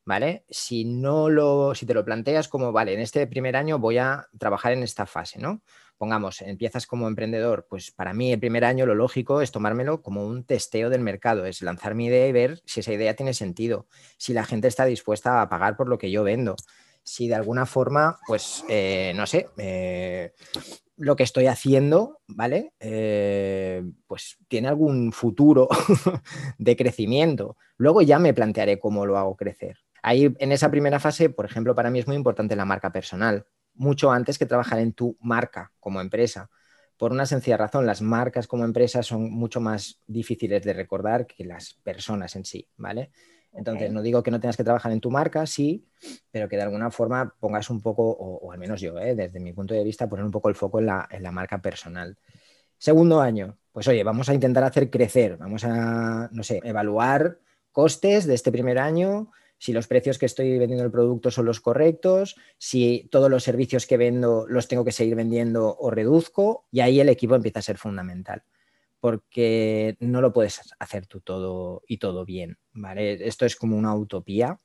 ¿Vale? 0.02 0.46
Si 0.48 0.86
no 0.86 1.28
lo, 1.28 1.74
si 1.74 1.84
te 1.84 1.92
lo 1.92 2.04
planteas 2.04 2.48
como, 2.48 2.72
vale, 2.72 2.94
en 2.94 3.00
este 3.00 3.26
primer 3.26 3.54
año 3.54 3.78
voy 3.78 3.98
a 3.98 4.26
trabajar 4.38 4.72
en 4.72 4.82
esta 4.82 5.04
fase, 5.04 5.38
¿no? 5.38 5.62
Pongamos, 5.98 6.40
empiezas 6.40 6.86
como 6.86 7.06
emprendedor, 7.06 7.66
pues 7.68 7.90
para 7.90 8.14
mí 8.14 8.32
el 8.32 8.40
primer 8.40 8.64
año 8.64 8.86
lo 8.86 8.94
lógico 8.94 9.42
es 9.42 9.52
tomármelo 9.52 10.00
como 10.00 10.26
un 10.26 10.44
testeo 10.44 10.88
del 10.88 11.02
mercado, 11.02 11.44
es 11.44 11.60
lanzar 11.60 11.94
mi 11.94 12.06
idea 12.06 12.26
y 12.26 12.32
ver 12.32 12.62
si 12.64 12.80
esa 12.80 12.94
idea 12.94 13.14
tiene 13.14 13.34
sentido, 13.34 13.86
si 14.16 14.32
la 14.32 14.44
gente 14.44 14.68
está 14.68 14.86
dispuesta 14.86 15.42
a 15.42 15.50
pagar 15.50 15.76
por 15.76 15.86
lo 15.86 15.98
que 15.98 16.10
yo 16.10 16.24
vendo, 16.24 16.56
si 17.02 17.28
de 17.28 17.34
alguna 17.34 17.66
forma, 17.66 18.18
pues, 18.26 18.64
eh, 18.68 19.12
no 19.14 19.26
sé, 19.26 19.50
eh, 19.58 20.32
lo 21.00 21.16
que 21.16 21.22
estoy 21.22 21.46
haciendo, 21.46 22.20
¿vale? 22.26 22.74
Eh, 22.78 23.82
pues 24.06 24.36
tiene 24.48 24.68
algún 24.68 25.12
futuro 25.12 25.66
de 26.58 26.76
crecimiento. 26.76 27.56
Luego 27.78 28.02
ya 28.02 28.18
me 28.18 28.34
plantearé 28.34 28.78
cómo 28.78 29.06
lo 29.06 29.16
hago 29.16 29.34
crecer. 29.34 29.78
Ahí, 30.02 30.34
en 30.38 30.52
esa 30.52 30.70
primera 30.70 31.00
fase, 31.00 31.30
por 31.30 31.46
ejemplo, 31.46 31.74
para 31.74 31.90
mí 31.90 32.00
es 32.00 32.06
muy 32.06 32.16
importante 32.16 32.54
la 32.54 32.66
marca 32.66 32.92
personal, 32.92 33.46
mucho 33.72 34.12
antes 34.12 34.38
que 34.38 34.44
trabajar 34.44 34.78
en 34.78 34.92
tu 34.92 35.16
marca 35.20 35.72
como 35.80 36.02
empresa. 36.02 36.50
Por 36.98 37.12
una 37.12 37.24
sencilla 37.24 37.56
razón, 37.56 37.86
las 37.86 38.02
marcas 38.02 38.46
como 38.46 38.64
empresa 38.64 39.02
son 39.02 39.30
mucho 39.30 39.58
más 39.58 40.02
difíciles 40.06 40.62
de 40.64 40.74
recordar 40.74 41.26
que 41.26 41.46
las 41.46 41.74
personas 41.82 42.36
en 42.36 42.44
sí, 42.44 42.68
¿vale? 42.76 43.10
Entonces, 43.52 43.90
no 43.90 44.02
digo 44.02 44.22
que 44.22 44.30
no 44.30 44.40
tengas 44.40 44.56
que 44.56 44.64
trabajar 44.64 44.92
en 44.92 45.00
tu 45.00 45.10
marca, 45.10 45.46
sí, 45.46 45.84
pero 46.30 46.48
que 46.48 46.56
de 46.56 46.62
alguna 46.62 46.90
forma 46.90 47.34
pongas 47.40 47.68
un 47.70 47.80
poco, 47.80 48.04
o, 48.04 48.52
al 48.52 48.58
menos 48.58 48.80
yo, 48.80 48.98
¿eh? 48.98 49.14
desde 49.14 49.40
mi 49.40 49.52
punto 49.52 49.74
de 49.74 49.84
vista, 49.84 50.08
poner 50.08 50.24
un 50.24 50.30
poco 50.30 50.48
el 50.48 50.54
foco 50.54 50.78
en 50.78 50.86
la, 50.86 51.32
marca 51.32 51.60
personal. 51.60 52.16
Segundo 52.78 53.20
año, 53.20 53.58
pues 53.72 53.88
oye, 53.88 54.04
vamos 54.04 54.28
a 54.28 54.34
intentar 54.34 54.64
hacer 54.64 54.88
crecer, 54.88 55.36
vamos 55.36 55.64
a, 55.64 56.28
no 56.32 56.42
sé, 56.42 56.60
evaluar 56.64 57.38
costes 57.72 58.26
de 58.26 58.34
este 58.34 58.52
primer 58.52 58.78
año, 58.78 59.30
si 59.58 59.72
los 59.72 59.86
precios 59.86 60.16
que 60.16 60.26
estoy 60.26 60.58
vendiendo 60.58 60.84
el 60.84 60.90
producto 60.90 61.30
son 61.30 61.44
los 61.44 61.60
correctos, 61.60 62.36
si 62.56 63.08
todos 63.10 63.30
los 63.30 63.44
servicios 63.44 63.86
que 63.86 63.98
vendo 63.98 64.46
los 64.48 64.68
tengo 64.68 64.84
que 64.84 64.92
seguir 64.92 65.16
vendiendo 65.16 65.76
o 65.78 65.90
reduzco, 65.90 66.64
y 66.70 66.80
ahí 66.80 67.00
el 67.00 67.10
equipo 67.10 67.34
empieza 67.34 67.58
a 67.58 67.62
ser 67.62 67.76
fundamental 67.76 68.42
porque 69.00 69.96
no 69.98 70.20
lo 70.20 70.32
puedes 70.32 70.60
hacer 70.78 71.06
tú 71.06 71.20
todo 71.20 71.82
y 71.86 71.96
todo 71.96 72.24
bien, 72.24 72.58
¿vale? 72.72 73.26
Esto 73.26 73.46
es 73.46 73.56
como 73.56 73.76
una 73.76 73.94
utopía. 73.94 74.60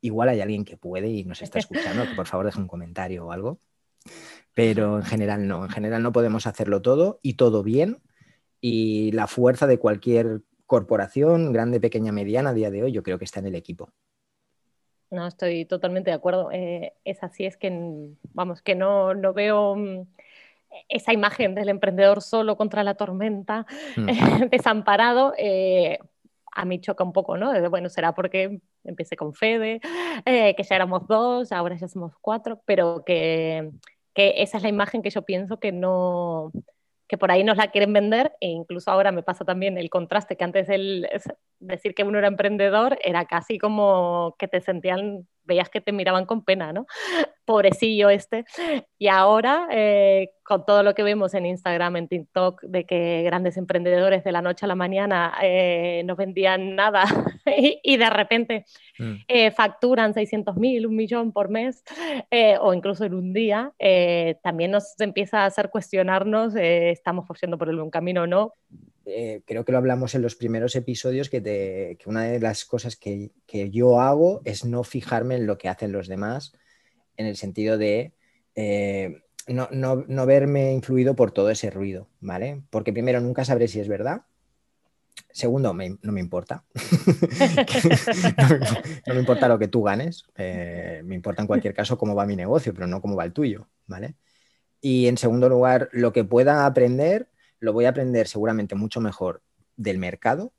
Igual 0.00 0.28
hay 0.30 0.40
alguien 0.40 0.64
que 0.64 0.76
puede 0.76 1.08
y 1.08 1.24
nos 1.24 1.40
está 1.42 1.58
escuchando, 1.60 2.04
que 2.08 2.14
por 2.14 2.26
favor 2.26 2.46
deje 2.46 2.60
un 2.60 2.66
comentario 2.66 3.26
o 3.26 3.32
algo. 3.32 3.60
Pero 4.54 4.96
en 4.96 5.04
general 5.04 5.46
no, 5.46 5.64
en 5.64 5.70
general 5.70 6.02
no 6.02 6.12
podemos 6.12 6.46
hacerlo 6.46 6.82
todo 6.82 7.20
y 7.22 7.34
todo 7.34 7.62
bien. 7.62 8.02
Y 8.60 9.12
la 9.12 9.26
fuerza 9.26 9.66
de 9.66 9.78
cualquier 9.78 10.42
corporación, 10.66 11.52
grande, 11.52 11.80
pequeña, 11.80 12.12
mediana, 12.12 12.50
a 12.50 12.54
día 12.54 12.70
de 12.70 12.82
hoy, 12.82 12.92
yo 12.92 13.02
creo 13.02 13.18
que 13.18 13.24
está 13.24 13.40
en 13.40 13.46
el 13.46 13.54
equipo. 13.54 13.92
No, 15.10 15.26
estoy 15.26 15.64
totalmente 15.64 16.10
de 16.10 16.16
acuerdo. 16.16 16.50
Eh, 16.52 16.94
es 17.04 17.22
así, 17.22 17.44
es 17.44 17.56
que, 17.56 17.70
vamos, 18.32 18.62
que 18.62 18.74
no, 18.74 19.14
no 19.14 19.32
veo 19.32 19.74
mm, 19.76 20.06
esa 20.88 21.12
imagen 21.12 21.54
del 21.54 21.68
emprendedor 21.68 22.22
solo 22.22 22.56
contra 22.56 22.84
la 22.84 22.94
tormenta, 22.94 23.66
mm. 23.96 24.06
desamparado, 24.50 25.34
eh, 25.38 25.98
a 26.52 26.64
mí 26.64 26.80
choca 26.80 27.04
un 27.04 27.12
poco, 27.12 27.36
¿no? 27.36 27.70
Bueno, 27.70 27.88
será 27.88 28.14
porque 28.14 28.60
empecé 28.84 29.16
con 29.16 29.34
Fede, 29.34 29.80
eh, 30.24 30.54
que 30.56 30.62
ya 30.62 30.76
éramos 30.76 31.06
dos, 31.06 31.52
ahora 31.52 31.76
ya 31.76 31.88
somos 31.88 32.12
cuatro, 32.20 32.60
pero 32.64 33.04
que, 33.04 33.70
que 34.14 34.34
esa 34.42 34.56
es 34.56 34.62
la 34.62 34.68
imagen 34.68 35.02
que 35.02 35.10
yo 35.10 35.22
pienso 35.22 35.60
que 35.60 35.72
no, 35.72 36.50
que 37.10 37.18
por 37.18 37.32
ahí 37.32 37.42
nos 37.42 37.56
la 37.56 37.72
quieren 37.72 37.92
vender 37.92 38.32
e 38.40 38.46
incluso 38.46 38.88
ahora 38.88 39.10
me 39.10 39.24
pasa 39.24 39.44
también 39.44 39.76
el 39.78 39.90
contraste 39.90 40.36
que 40.36 40.44
antes 40.44 40.68
el 40.68 41.08
decir 41.58 41.92
que 41.92 42.04
uno 42.04 42.18
era 42.18 42.28
emprendedor 42.28 42.98
era 43.02 43.24
casi 43.24 43.58
como 43.58 44.36
que 44.38 44.46
te 44.46 44.60
sentían 44.60 45.26
veías 45.50 45.68
que 45.68 45.80
te 45.80 45.92
miraban 45.92 46.24
con 46.24 46.44
pena, 46.44 46.72
¿no? 46.72 46.86
Pobrecillo 47.44 48.08
este. 48.10 48.44
Y 48.98 49.08
ahora, 49.08 49.66
eh, 49.72 50.30
con 50.44 50.64
todo 50.64 50.84
lo 50.84 50.94
que 50.94 51.02
vemos 51.02 51.34
en 51.34 51.46
Instagram, 51.46 51.96
en 51.96 52.08
TikTok, 52.08 52.62
de 52.62 52.84
que 52.86 53.22
grandes 53.24 53.56
emprendedores 53.56 54.22
de 54.22 54.32
la 54.32 54.40
noche 54.40 54.64
a 54.64 54.68
la 54.68 54.76
mañana 54.76 55.34
eh, 55.42 56.02
no 56.04 56.14
vendían 56.14 56.76
nada 56.76 57.04
y, 57.82 57.96
de 57.96 58.10
repente 58.10 58.64
mm. 58.98 59.14
eh, 59.26 59.50
facturan 59.50 60.14
600 60.14 60.56
mil, 60.56 60.86
un 60.86 60.94
millón 60.94 61.32
por 61.32 61.48
mes 61.50 61.82
o 62.60 62.72
incluso 62.72 63.04
en 63.04 63.14
un 63.14 63.32
día, 63.32 63.72
también 64.42 64.70
nos 64.70 64.98
empieza 65.00 65.42
a 65.42 65.46
hacer 65.46 65.70
cuestionarnos, 65.70 66.54
estamos 66.54 67.26
forciendo 67.26 67.58
por 67.58 67.68
el 67.68 67.76
buen 67.76 67.90
camino 67.90 68.22
o 68.22 68.26
no. 68.26 68.54
Eh, 69.06 69.42
creo 69.46 69.64
que 69.64 69.72
lo 69.72 69.78
hablamos 69.78 70.14
en 70.14 70.22
los 70.22 70.36
primeros 70.36 70.76
episodios, 70.76 71.30
que, 71.30 71.98
una 72.06 72.24
de 72.24 72.40
las 72.40 72.64
cosas 72.64 72.96
que, 72.96 73.30
yo 73.70 74.00
hago 74.00 74.42
es 74.44 74.64
no 74.64 74.84
fijarme 74.84 75.36
en 75.36 75.46
lo 75.46 75.58
que 75.58 75.68
hacen 75.68 75.92
los 75.92 76.08
demás, 76.08 76.52
en 77.16 77.26
el 77.26 77.36
sentido 77.36 77.78
de 77.78 78.12
eh, 78.54 79.22
no, 79.48 80.26
verme 80.26 80.72
influido 80.72 81.16
por 81.16 81.32
todo 81.32 81.50
ese 81.50 81.70
ruido, 81.70 82.08
¿vale? 82.20 82.62
Porque 82.70 82.92
primero 82.92 83.20
nunca 83.20 83.44
sabré 83.44 83.68
si 83.68 83.80
es 83.80 83.88
verdad. 83.88 84.22
Segundo, 85.32 85.74
no 85.74 86.12
me 86.12 86.20
importa. 86.20 86.64
no, 89.06 89.14
me 89.14 89.20
importa 89.20 89.48
lo 89.48 89.58
que 89.58 89.68
tú 89.68 89.82
ganes. 89.82 90.24
Eh, 90.36 91.02
me 91.04 91.14
importa 91.14 91.42
en 91.42 91.46
cualquier 91.46 91.74
caso 91.74 91.98
cómo 91.98 92.14
va 92.14 92.26
mi 92.26 92.36
negocio, 92.36 92.74
pero 92.74 92.86
no 92.86 93.00
cómo 93.00 93.16
va 93.16 93.24
el 93.24 93.32
tuyo, 93.32 93.68
¿vale? 93.86 94.14
Y 94.80 95.08
en 95.08 95.18
segundo 95.18 95.48
lugar, 95.48 95.88
lo 95.92 96.12
que 96.12 96.24
pueda 96.24 96.66
aprender 96.66 97.28
lo 97.60 97.72
voy 97.72 97.84
a 97.84 97.90
aprender 97.90 98.26
seguramente 98.26 98.74
mucho 98.74 99.00
mejor 99.00 99.42
del 99.76 99.98
mercado 99.98 100.52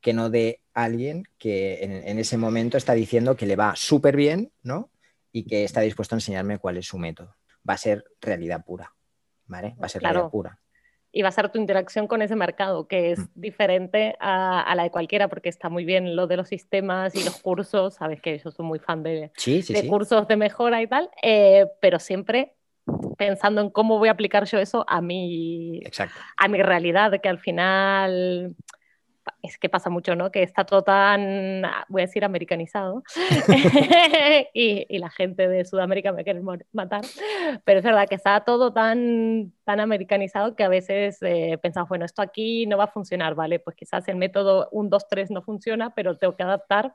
que 0.00 0.12
no 0.12 0.30
de 0.30 0.60
alguien 0.72 1.24
que 1.38 1.82
en, 1.82 2.18
ese 2.18 2.36
momento 2.36 2.76
está 2.76 2.92
diciendo 2.92 3.36
que 3.36 3.46
le 3.46 3.56
va 3.56 3.74
súper 3.76 4.14
bien, 4.14 4.52
¿no? 4.62 4.90
Y 5.32 5.44
que 5.44 5.64
está 5.64 5.80
dispuesto 5.80 6.14
a 6.14 6.18
enseñarme 6.18 6.58
cuál 6.58 6.76
es 6.76 6.86
su 6.86 6.98
método. 6.98 7.34
Va 7.68 7.74
a 7.74 7.78
ser 7.78 8.04
realidad 8.20 8.64
pura, 8.64 8.94
¿vale? 9.46 9.74
Va 9.80 9.86
a 9.86 9.88
ser 9.88 10.02
realidad 10.02 10.30
pura 10.30 10.60
y 11.16 11.22
va 11.22 11.30
a 11.30 11.32
ser 11.32 11.48
tu 11.48 11.58
interacción 11.58 12.06
con 12.08 12.20
ese 12.20 12.36
mercado, 12.36 12.88
que 12.88 13.12
es 13.12 13.20
mm. 13.20 13.28
diferente 13.34 14.16
a, 14.20 14.74
la 14.76 14.82
de 14.82 14.90
cualquiera, 14.90 15.28
porque 15.28 15.48
está 15.48 15.70
muy 15.70 15.86
bien 15.86 16.14
lo 16.14 16.26
de 16.26 16.36
los 16.36 16.48
sistemas 16.48 17.14
y 17.14 17.24
los 17.24 17.40
cursos, 17.40 17.94
sabes 17.94 18.20
que 18.20 18.38
yo 18.38 18.50
soy 18.50 18.66
muy 18.66 18.78
fan 18.78 19.02
de, 19.02 19.30
de 19.46 19.88
cursos 19.88 20.28
de 20.28 20.36
mejora 20.36 20.82
y 20.82 20.86
tal, 20.86 21.08
eh, 21.22 21.68
pero 21.80 21.98
siempre 22.00 22.54
pensando 23.16 23.60
en 23.60 23.70
cómo 23.70 23.98
voy 23.98 24.08
a 24.08 24.12
aplicar 24.12 24.44
yo 24.44 24.58
eso 24.58 24.84
a 24.88 25.00
mi, 25.00 25.80
a 26.36 26.48
mi 26.48 26.62
realidad, 26.62 27.20
que 27.20 27.28
al 27.28 27.38
final 27.38 28.56
es 29.42 29.58
que 29.58 29.68
pasa 29.68 29.90
mucho, 29.90 30.14
¿no? 30.14 30.30
Que 30.30 30.42
está 30.42 30.64
todo 30.64 30.82
tan, 30.82 31.62
voy 31.88 32.02
a 32.02 32.06
decir, 32.06 32.24
americanizado. 32.24 33.02
y, 34.54 34.98
la 34.98 35.10
gente 35.10 35.48
de 35.48 35.64
Sudamérica 35.64 36.12
me 36.12 36.24
quiere 36.24 36.40
matar. 36.72 37.02
Pero 37.64 37.78
es 37.78 37.84
verdad 37.84 38.08
que 38.08 38.14
está 38.14 38.40
todo 38.44 38.72
tan, 38.72 39.52
tan 39.64 39.80
americanizado 39.80 40.56
que 40.56 40.64
a 40.64 40.68
veces 40.68 41.18
eh, 41.22 41.58
pensamos, 41.62 41.88
bueno, 41.88 42.04
esto 42.04 42.22
aquí 42.22 42.66
no 42.66 42.76
va 42.78 42.84
a 42.84 42.88
funcionar, 42.88 43.34
¿vale? 43.34 43.58
Pues 43.58 43.76
quizás 43.76 44.06
el 44.08 44.16
método 44.16 44.68
1, 44.72 44.88
2, 44.90 45.08
3 45.08 45.30
no 45.30 45.42
funciona, 45.42 45.94
pero 45.94 46.16
tengo 46.18 46.36
que 46.36 46.42
adaptar 46.42 46.94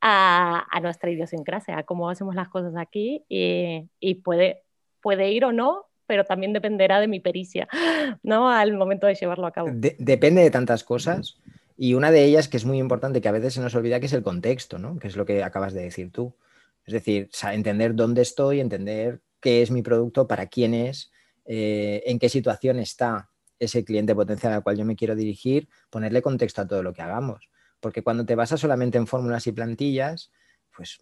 a, 0.00 0.66
a 0.70 0.80
nuestra 0.80 1.10
idiosincrasia, 1.10 1.78
a 1.78 1.82
cómo 1.84 2.10
hacemos 2.10 2.34
las 2.34 2.48
cosas 2.48 2.74
aquí 2.76 3.24
y, 3.28 3.88
y 4.00 4.16
puede, 4.16 4.64
puede 5.08 5.30
ir 5.30 5.46
o 5.46 5.52
no, 5.52 5.86
pero 6.06 6.22
también 6.24 6.52
dependerá 6.52 7.00
de 7.00 7.08
mi 7.08 7.18
pericia, 7.18 7.66
¿no? 8.22 8.50
Al 8.50 8.74
momento 8.74 9.06
de 9.06 9.14
llevarlo 9.14 9.46
a 9.46 9.52
cabo. 9.52 9.70
depende 9.72 10.42
de 10.42 10.50
tantas 10.50 10.84
cosas. 10.84 11.38
Y 11.78 11.94
una 11.94 12.10
de 12.10 12.24
ellas 12.24 12.46
que 12.46 12.58
es 12.58 12.66
muy 12.66 12.78
importante, 12.78 13.22
que 13.22 13.28
a 13.28 13.32
veces 13.32 13.54
se 13.54 13.62
nos 13.62 13.74
olvida, 13.74 14.00
que 14.00 14.04
es 14.04 14.12
el 14.12 14.22
contexto, 14.22 14.78
¿no? 14.78 14.98
Que 14.98 15.08
es 15.08 15.16
lo 15.16 15.24
que 15.24 15.42
acabas 15.42 15.72
de 15.72 15.80
decir 15.80 16.12
tú. 16.12 16.36
Es 16.84 16.92
decir, 16.92 17.30
entender 17.50 17.94
dónde 17.94 18.20
estoy, 18.20 18.60
entender 18.60 19.22
qué 19.40 19.62
es 19.62 19.70
mi 19.70 19.80
producto, 19.80 20.28
para 20.28 20.48
quién 20.48 20.74
es, 20.74 21.10
eh, 21.46 22.02
en 22.04 22.18
qué 22.18 22.28
situación 22.28 22.78
está 22.78 23.30
ese 23.58 23.82
cliente 23.82 24.14
potencial 24.14 24.52
al 24.52 24.62
cual 24.62 24.76
yo 24.76 24.84
me 24.84 24.94
quiero 24.94 25.16
dirigir, 25.16 25.70
ponerle 25.88 26.20
contexto 26.20 26.60
a 26.60 26.66
todo 26.66 26.82
lo 26.82 26.92
que 26.92 27.00
hagamos. 27.00 27.48
Porque 27.80 28.02
cuando 28.02 28.26
te 28.26 28.34
basas 28.34 28.60
solamente 28.60 28.98
en 28.98 29.06
fórmulas 29.06 29.46
y 29.46 29.52
plantillas, 29.52 30.30
pues, 30.76 31.00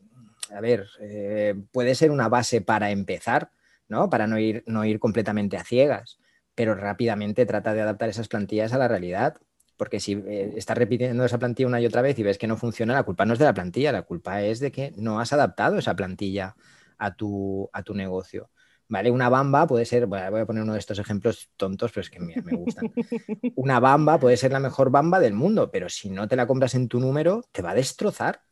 a 0.55 0.61
ver, 0.61 0.87
eh, 1.01 1.57
puede 1.73 1.97
ser 1.97 2.13
una 2.13 2.29
base 2.29 2.61
para 2.61 2.93
empezar, 2.93 3.51
¿no? 3.89 4.11
Para 4.11 4.27
no 4.27 4.39
ir, 4.39 4.65
no 4.67 4.85
ir 4.85 4.99
completamente 4.99 5.57
a 5.57 5.65
ciegas, 5.65 6.19
pero 6.55 6.75
rápidamente 6.75 7.47
trata 7.47 7.75
de 7.75 7.83
adaptar 7.83 8.09
esas 8.09 8.29
plantillas 8.29 8.73
a 8.73 8.79
la 8.79 8.89
realidad 8.89 9.37
porque 9.77 10.01
si 10.01 10.13
eh, 10.13 10.55
estás 10.57 10.77
repitiendo 10.77 11.25
esa 11.25 11.39
plantilla 11.39 11.69
una 11.69 11.81
y 11.81 11.87
otra 11.87 12.03
vez 12.03 12.19
y 12.19 12.23
ves 12.23 12.39
que 12.39 12.47
no 12.47 12.57
funciona, 12.57 12.95
la 12.95 13.03
culpa 13.03 13.27
no 13.27 13.35
es 13.35 13.39
de 13.39 13.45
la 13.45 13.55
plantilla, 13.55 13.93
la 13.93 14.03
culpa 14.03 14.43
es 14.43 14.61
de 14.61 14.73
que 14.73 14.93
no 14.97 15.21
has 15.21 15.33
adaptado 15.33 15.79
esa 15.79 15.95
plantilla 15.95 16.57
a 16.99 17.15
tu, 17.15 17.69
a 17.73 17.83
tu 17.83 17.95
negocio. 17.95 18.51
¿Vale? 18.89 19.11
Una 19.11 19.29
bamba 19.29 19.67
puede 19.67 19.85
ser, 19.85 20.07
voy 20.07 20.21
a 20.21 20.47
poner 20.47 20.63
uno 20.63 20.75
de 20.75 20.79
estos 20.79 21.01
ejemplos 21.01 21.51
tontos, 21.57 21.91
pero 21.91 22.03
es 22.03 22.11
que 22.11 22.21
me, 22.21 22.37
me 22.41 22.57
gustan. 22.57 22.93
Una 23.57 23.81
bamba 23.81 24.21
puede 24.21 24.37
ser 24.37 24.53
la 24.53 24.61
mejor 24.61 24.91
bamba 24.91 25.19
del 25.19 25.35
mundo, 25.35 25.73
pero 25.73 25.89
si 25.89 26.09
no 26.09 26.29
te 26.29 26.37
la 26.37 26.47
compras 26.47 26.77
en 26.77 26.87
tu 26.87 27.01
número, 27.01 27.43
te 27.51 27.63
va 27.63 27.71
a 27.73 27.75
destrozar. 27.75 28.43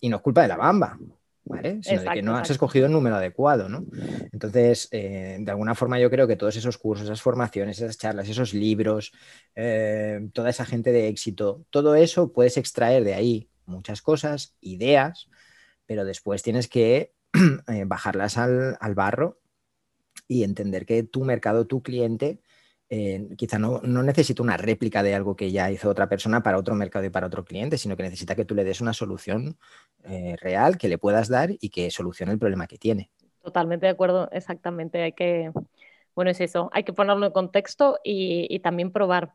Y 0.00 0.10
no 0.10 0.16
es 0.16 0.22
culpa 0.22 0.42
de 0.42 0.48
la 0.48 0.56
bamba, 0.56 0.98
¿vale? 1.44 1.80
Sino 1.82 2.02
de 2.02 2.10
que 2.10 2.22
no 2.22 2.36
has 2.36 2.50
escogido 2.50 2.86
el 2.86 2.92
número 2.92 3.16
adecuado, 3.16 3.68
¿no? 3.68 3.84
Entonces, 4.32 4.88
eh, 4.92 5.36
de 5.40 5.50
alguna 5.50 5.74
forma 5.74 5.98
yo 5.98 6.10
creo 6.10 6.26
que 6.26 6.36
todos 6.36 6.56
esos 6.56 6.78
cursos, 6.78 7.06
esas 7.06 7.22
formaciones, 7.22 7.78
esas 7.78 7.98
charlas, 7.98 8.28
esos 8.28 8.54
libros, 8.54 9.12
eh, 9.54 10.28
toda 10.32 10.50
esa 10.50 10.64
gente 10.64 10.92
de 10.92 11.08
éxito, 11.08 11.64
todo 11.70 11.94
eso 11.94 12.32
puedes 12.32 12.56
extraer 12.56 13.04
de 13.04 13.14
ahí 13.14 13.50
muchas 13.66 14.02
cosas, 14.02 14.56
ideas, 14.60 15.28
pero 15.86 16.04
después 16.04 16.42
tienes 16.42 16.68
que 16.68 17.12
eh, 17.68 17.84
bajarlas 17.86 18.38
al, 18.38 18.76
al 18.80 18.94
barro 18.94 19.40
y 20.26 20.44
entender 20.44 20.86
que 20.86 21.02
tu 21.02 21.24
mercado, 21.24 21.66
tu 21.66 21.82
cliente, 21.82 22.40
quizá 23.36 23.58
no, 23.58 23.80
no, 23.82 24.02
necesita 24.02 24.42
una 24.42 24.56
réplica 24.56 25.02
de 25.02 25.14
algo 25.14 25.34
que 25.36 25.50
ya 25.50 25.70
hizo 25.70 25.88
otra 25.88 26.08
persona 26.08 26.42
para 26.42 26.58
otro 26.58 26.74
mercado 26.74 27.04
y 27.04 27.10
para 27.10 27.26
otro 27.26 27.44
cliente, 27.44 27.78
sino 27.78 27.96
que 27.96 28.02
necesita 28.02 28.34
que 28.34 28.44
tú 28.44 28.54
le 28.54 28.64
des 28.64 28.80
una 28.80 28.92
solución 28.92 29.56
eh, 30.04 30.36
real 30.40 30.78
que 30.78 30.88
le 30.88 30.98
puedas 30.98 31.28
dar 31.28 31.50
y 31.60 31.70
que 31.70 31.90
solucione 31.90 32.32
el 32.32 32.38
problema 32.38 32.66
que 32.66 32.78
tiene. 32.78 33.10
Totalmente 33.42 33.86
de 33.86 33.92
acuerdo, 33.92 34.28
exactamente. 34.32 35.02
Hay 35.02 35.12
que, 35.12 35.50
bueno, 36.14 36.30
es 36.30 36.40
eso, 36.40 36.70
hay 36.72 36.84
que 36.84 36.92
ponerlo 36.92 37.26
en 37.26 37.32
contexto 37.32 37.98
y 38.04 38.58
también 38.60 38.92
probar. 38.92 39.34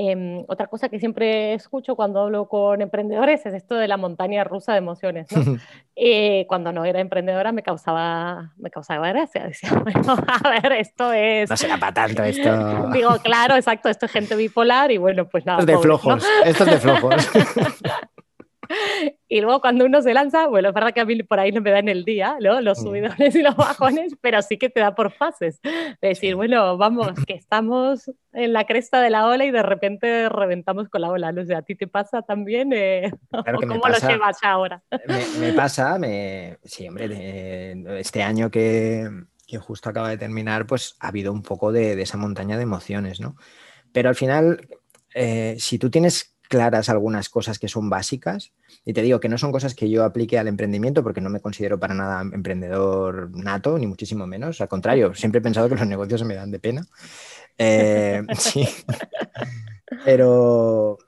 Em, 0.00 0.44
otra 0.46 0.68
cosa 0.68 0.88
que 0.88 1.00
siempre 1.00 1.54
escucho 1.54 1.96
cuando 1.96 2.20
hablo 2.20 2.48
con 2.48 2.80
emprendedores 2.80 3.44
es 3.44 3.52
esto 3.52 3.74
de 3.74 3.88
la 3.88 3.96
montaña 3.96 4.44
rusa 4.44 4.70
de 4.70 4.78
emociones. 4.78 5.26
¿no? 5.32 5.58
Eh, 6.00 6.46
cuando 6.46 6.70
no 6.70 6.84
era 6.84 7.00
emprendedora 7.00 7.50
me 7.50 7.64
causaba, 7.64 8.52
me 8.56 8.70
causaba 8.70 9.08
gracia. 9.08 9.42
Decía, 9.48 9.70
bueno, 9.72 10.16
a 10.28 10.48
ver, 10.48 10.70
esto 10.74 11.12
es... 11.12 11.50
No 11.50 11.56
será 11.56 11.76
para 11.76 11.92
tanto 11.92 12.22
esto. 12.22 12.88
Digo, 12.92 13.16
claro, 13.20 13.56
exacto, 13.56 13.88
esto 13.88 14.06
es 14.06 14.12
gente 14.12 14.36
bipolar 14.36 14.92
y 14.92 14.98
bueno, 14.98 15.28
pues 15.28 15.44
nada. 15.44 15.58
Esto 15.58 15.72
es 15.72 15.78
de 15.78 15.82
flojos, 15.82 16.24
esto 16.44 16.64
es 16.64 16.70
de 16.70 16.78
flojos. 16.78 17.28
Y 19.30 19.42
luego 19.42 19.60
cuando 19.60 19.84
uno 19.84 20.00
se 20.00 20.14
lanza, 20.14 20.46
bueno, 20.46 20.68
es 20.68 20.74
verdad 20.74 20.94
que 20.94 21.00
a 21.00 21.04
mí 21.04 21.22
por 21.22 21.38
ahí 21.38 21.52
no 21.52 21.60
me 21.60 21.70
da 21.70 21.80
en 21.80 21.90
el 21.90 22.06
día, 22.06 22.38
¿no? 22.40 22.62
Los 22.62 22.80
mm. 22.80 22.82
subidones 22.82 23.34
y 23.34 23.42
los 23.42 23.56
bajones, 23.56 24.14
pero 24.22 24.40
sí 24.40 24.56
que 24.56 24.70
te 24.70 24.80
da 24.80 24.94
por 24.94 25.12
fases. 25.12 25.60
De 25.62 26.08
decir, 26.08 26.34
bueno, 26.34 26.78
vamos, 26.78 27.12
que 27.26 27.34
estamos 27.34 28.10
en 28.32 28.54
la 28.54 28.64
cresta 28.64 29.02
de 29.02 29.10
la 29.10 29.26
ola 29.26 29.44
y 29.44 29.50
de 29.50 29.62
repente 29.62 30.28
reventamos 30.30 30.88
con 30.88 31.02
la 31.02 31.10
ola. 31.10 31.32
No 31.32 31.44
sé, 31.44 31.54
¿a 31.54 31.62
ti 31.62 31.74
te 31.74 31.86
pasa 31.86 32.22
también? 32.22 32.72
Eh? 32.72 33.12
¿Cómo 33.68 33.88
lo 33.88 34.08
llevas 34.08 34.38
ahora? 34.42 34.82
Me, 35.38 35.52
pasa, 35.52 35.98
me... 35.98 36.58
sí, 36.64 36.88
hombre, 36.88 37.74
este 38.00 38.22
año 38.22 38.50
que, 38.50 39.10
que, 39.46 39.58
justo 39.58 39.90
acaba 39.90 40.08
de 40.08 40.16
terminar, 40.16 40.66
pues 40.66 40.96
ha 41.00 41.08
habido 41.08 41.32
un 41.32 41.42
poco 41.42 41.70
de, 41.70 41.96
de 41.96 42.02
esa 42.02 42.16
montaña 42.16 42.56
de 42.56 42.62
emociones, 42.62 43.20
¿no? 43.20 43.36
Pero 43.92 44.08
al 44.08 44.14
final, 44.14 44.68
eh, 45.14 45.56
si 45.58 45.78
tú 45.78 45.90
tienes 45.90 46.37
claras 46.48 46.88
algunas 46.88 47.28
cosas 47.28 47.58
que 47.58 47.68
son 47.68 47.90
básicas. 47.90 48.52
Y 48.84 48.92
te 48.92 49.02
digo 49.02 49.20
que 49.20 49.28
no 49.28 49.38
son 49.38 49.52
cosas 49.52 49.74
que 49.74 49.88
yo 49.88 50.04
aplique 50.04 50.38
al 50.38 50.48
emprendimiento 50.48 51.02
porque 51.02 51.20
no 51.20 51.30
me 51.30 51.40
considero 51.40 51.78
para 51.78 51.94
nada 51.94 52.22
emprendedor 52.22 53.30
nato, 53.36 53.78
ni 53.78 53.86
muchísimo 53.86 54.26
menos. 54.26 54.60
Al 54.60 54.68
contrario, 54.68 55.14
siempre 55.14 55.38
he 55.38 55.42
pensado 55.42 55.68
que 55.68 55.76
los 55.76 55.86
negocios 55.86 56.24
me 56.24 56.34
dan 56.34 56.50
de 56.50 56.58
pena. 56.58 56.86
Eh, 57.56 58.22
sí. 58.38 58.66
Pero 60.04 60.98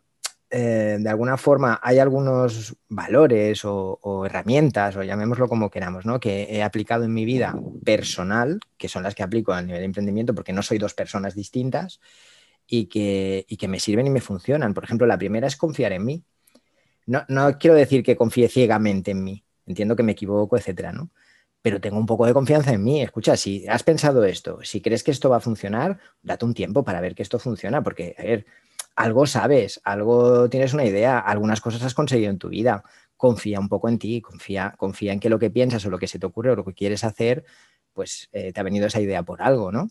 eh, 0.50 0.98
de 1.00 1.08
alguna 1.08 1.36
forma 1.36 1.80
hay 1.82 2.00
algunos 2.00 2.76
valores 2.88 3.62
o, 3.64 4.26
herramientas, 4.26 4.96
o 4.96 5.02
llamémoslo 5.02 5.48
como 5.48 5.70
queramos, 5.70 6.06
¿no? 6.06 6.18
que 6.18 6.48
he 6.50 6.62
aplicado 6.62 7.04
en 7.04 7.14
mi 7.14 7.24
vida 7.24 7.54
personal, 7.84 8.58
que 8.76 8.88
son 8.88 9.04
las 9.04 9.14
que 9.14 9.22
aplico 9.22 9.52
a 9.52 9.62
nivel 9.62 9.80
de 9.80 9.86
emprendimiento 9.86 10.34
porque 10.34 10.52
no 10.52 10.62
soy 10.62 10.78
dos 10.78 10.94
personas 10.94 11.34
distintas 11.34 12.00
y 12.70 12.86
que, 12.86 13.44
y 13.48 13.56
que 13.56 13.68
me 13.68 13.80
sirven 13.80 14.06
y 14.06 14.10
me 14.10 14.20
funcionan. 14.20 14.72
Por 14.72 14.84
ejemplo, 14.84 15.06
la 15.06 15.18
primera 15.18 15.48
es 15.48 15.56
confiar 15.56 15.92
en 15.92 16.04
mí. 16.04 16.24
No, 17.04 17.24
no 17.28 17.58
quiero 17.58 17.74
decir 17.76 18.04
que 18.04 18.16
confíe 18.16 18.48
ciegamente 18.48 19.10
en 19.10 19.24
mí, 19.24 19.44
entiendo 19.66 19.96
que 19.96 20.04
me 20.04 20.12
equivoco, 20.12 20.56
etcétera, 20.56 20.92
¿no? 20.92 21.10
Pero 21.62 21.80
tengo 21.80 21.98
un 21.98 22.06
poco 22.06 22.26
de 22.26 22.32
confianza 22.32 22.72
en 22.72 22.84
mí. 22.84 23.02
Escucha, 23.02 23.36
si 23.36 23.66
has 23.66 23.82
pensado 23.82 24.24
esto, 24.24 24.60
si 24.62 24.80
crees 24.80 25.02
que 25.02 25.10
esto 25.10 25.28
va 25.28 25.38
a 25.38 25.40
funcionar, 25.40 25.98
date 26.22 26.44
un 26.44 26.54
tiempo 26.54 26.84
para 26.84 27.00
ver 27.00 27.16
que 27.16 27.24
esto 27.24 27.40
funciona, 27.40 27.82
porque, 27.82 28.14
a 28.16 28.22
ver, 28.22 28.46
algo 28.94 29.26
sabes, 29.26 29.80
algo 29.82 30.48
tienes 30.48 30.72
una 30.72 30.84
idea, 30.84 31.18
algunas 31.18 31.60
cosas 31.60 31.82
has 31.82 31.94
conseguido 31.94 32.30
en 32.30 32.38
tu 32.38 32.50
vida. 32.50 32.84
Confía 33.16 33.58
un 33.58 33.68
poco 33.68 33.88
en 33.88 33.98
ti, 33.98 34.20
confía, 34.20 34.74
confía 34.78 35.12
en 35.12 35.20
que 35.20 35.28
lo 35.28 35.40
que 35.40 35.50
piensas 35.50 35.84
o 35.86 35.90
lo 35.90 35.98
que 35.98 36.06
se 36.06 36.20
te 36.20 36.26
ocurre 36.26 36.52
o 36.52 36.56
lo 36.56 36.64
que 36.64 36.74
quieres 36.74 37.02
hacer, 37.02 37.44
pues 37.92 38.28
eh, 38.32 38.52
te 38.52 38.60
ha 38.60 38.62
venido 38.62 38.86
esa 38.86 39.00
idea 39.00 39.24
por 39.24 39.42
algo, 39.42 39.72
¿no? 39.72 39.88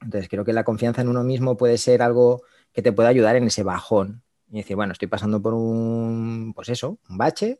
Entonces 0.00 0.28
creo 0.28 0.44
que 0.44 0.52
la 0.52 0.64
confianza 0.64 1.02
en 1.02 1.08
uno 1.08 1.24
mismo 1.24 1.56
puede 1.56 1.78
ser 1.78 2.02
algo 2.02 2.42
que 2.72 2.82
te 2.82 2.92
puede 2.92 3.08
ayudar 3.08 3.36
en 3.36 3.44
ese 3.44 3.62
bajón. 3.62 4.22
Y 4.50 4.58
decir, 4.58 4.76
bueno, 4.76 4.92
estoy 4.92 5.08
pasando 5.08 5.42
por 5.42 5.54
un, 5.54 6.52
pues 6.54 6.68
eso, 6.68 6.98
un 7.08 7.18
bache, 7.18 7.58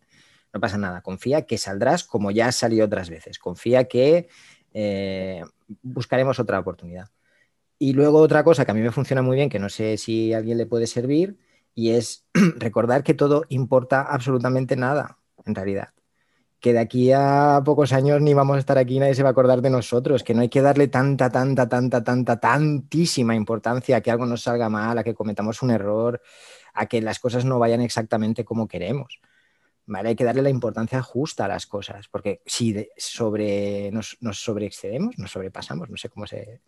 no 0.53 0.61
pasa 0.61 0.79
nada. 0.79 1.03
Confía 1.03 1.43
que 1.43 1.59
saldrás 1.59 2.05
como 2.05 2.31
ya 2.31 2.49
has 2.49 2.57
salido 2.57 2.87
otras 2.87 3.11
veces. 3.11 3.39
Confía 3.39 3.85
que 3.85 4.29
eh, 4.73 5.43
buscaremos 5.83 6.39
otra 6.39 6.59
oportunidad. 6.59 7.11
Y 7.79 7.93
luego 7.93 8.19
otra 8.19 8.45
cosa 8.45 8.65
que 8.65 8.71
a 8.71 8.75
mí 8.75 8.81
me 8.81 8.91
funciona 8.91 9.23
muy 9.23 9.37
bien, 9.37 9.51
que 9.51 9.59
no 9.59 9.69
sé 9.69 9.99
si 9.99 10.33
a 10.33 10.39
alguien 10.39 10.59
le 10.59 10.67
puede 10.67 10.87
servir, 10.87 11.39
y 11.75 11.91
es 11.91 12.27
recordar 12.57 13.03
que 13.05 13.15
todo 13.15 13.45
importa 13.49 14.03
absolutamente 14.03 14.77
nada, 14.77 15.19
en 15.45 15.55
realidad 15.55 15.91
que 16.61 16.73
de 16.73 16.81
aquí 16.81 17.13
a 17.13 17.61
pocos 17.65 17.93
años 17.93 18.21
ni 18.21 18.35
vamos 18.35 18.57
a 18.57 18.59
estar 18.59 18.79
aquí, 18.79 18.99
nadie 18.99 19.15
se 19.15 19.23
va 19.23 19.31
a 19.31 19.33
acordar 19.33 19.63
de 19.63 19.71
nosotros, 19.71 20.25
que 20.25 20.35
no 20.35 20.41
hay 20.41 20.49
que 20.49 20.61
darle 20.61 20.89
tanta, 20.89 21.31
tanta, 21.31 21.69
tanta, 21.69 22.03
tanta, 22.03 22.41
tantísima 22.41 23.35
importancia 23.35 23.97
a 23.97 24.01
que 24.01 24.11
algo 24.11 24.27
nos 24.27 24.43
salga 24.43 24.69
mal, 24.69 24.99
a 24.99 25.05
que 25.05 25.15
cometamos 25.15 25.63
un 25.63 25.71
error, 25.71 26.21
a 26.75 26.87
que 26.87 27.01
las 27.01 27.21
cosas 27.21 27.45
no 27.45 27.59
vayan 27.59 27.81
exactamente 27.81 28.45
como 28.45 28.69
queremos. 28.69 29.21
¿Vale? 29.87 30.11
Hay 30.11 30.17
que 30.17 30.25
darle 30.25 30.43
la 30.43 30.51
importancia 30.51 31.01
justa 31.01 31.47
a 31.47 31.49
las 31.49 31.67
cosas, 31.67 32.09
porque 32.09 32.43
si 32.45 32.89
sobre, 32.99 33.91
nos, 33.91 34.19
nos 34.21 34.39
sobreexcedemos, 34.39 35.19
nos 35.19 35.31
sobrepasamos, 35.31 35.89
no 35.89 35.97
sé 35.97 36.11
cómo 36.11 36.27
se, 36.27 36.61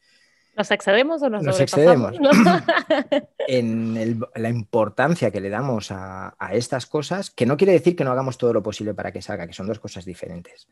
¿Nos 0.57 0.71
excedemos 0.71 1.23
o 1.23 1.31
nos, 1.31 1.43
nos 1.43 1.61
excedemos? 1.61 2.17
en 3.47 4.21
la 4.35 4.49
importancia 4.49 5.31
que 5.31 5.41
le 5.41 5.49
damos 5.49 5.91
a, 5.91 6.35
estas 6.53 6.87
cosas, 6.87 7.31
que 7.31 7.47
no 7.47 7.57
quiere 7.57 7.73
decir 7.73 7.97
que 7.97 8.05
no 8.05 8.13
hagamos 8.13 8.37
todo 8.37 8.53
lo 8.53 8.63
posible 8.63 8.95
para 8.95 9.13
que 9.13 9.23
salga, 9.23 9.47
que 9.47 9.53
son 9.53 9.67
dos 9.67 9.79
cosas 9.79 10.05
diferentes. 10.05 10.69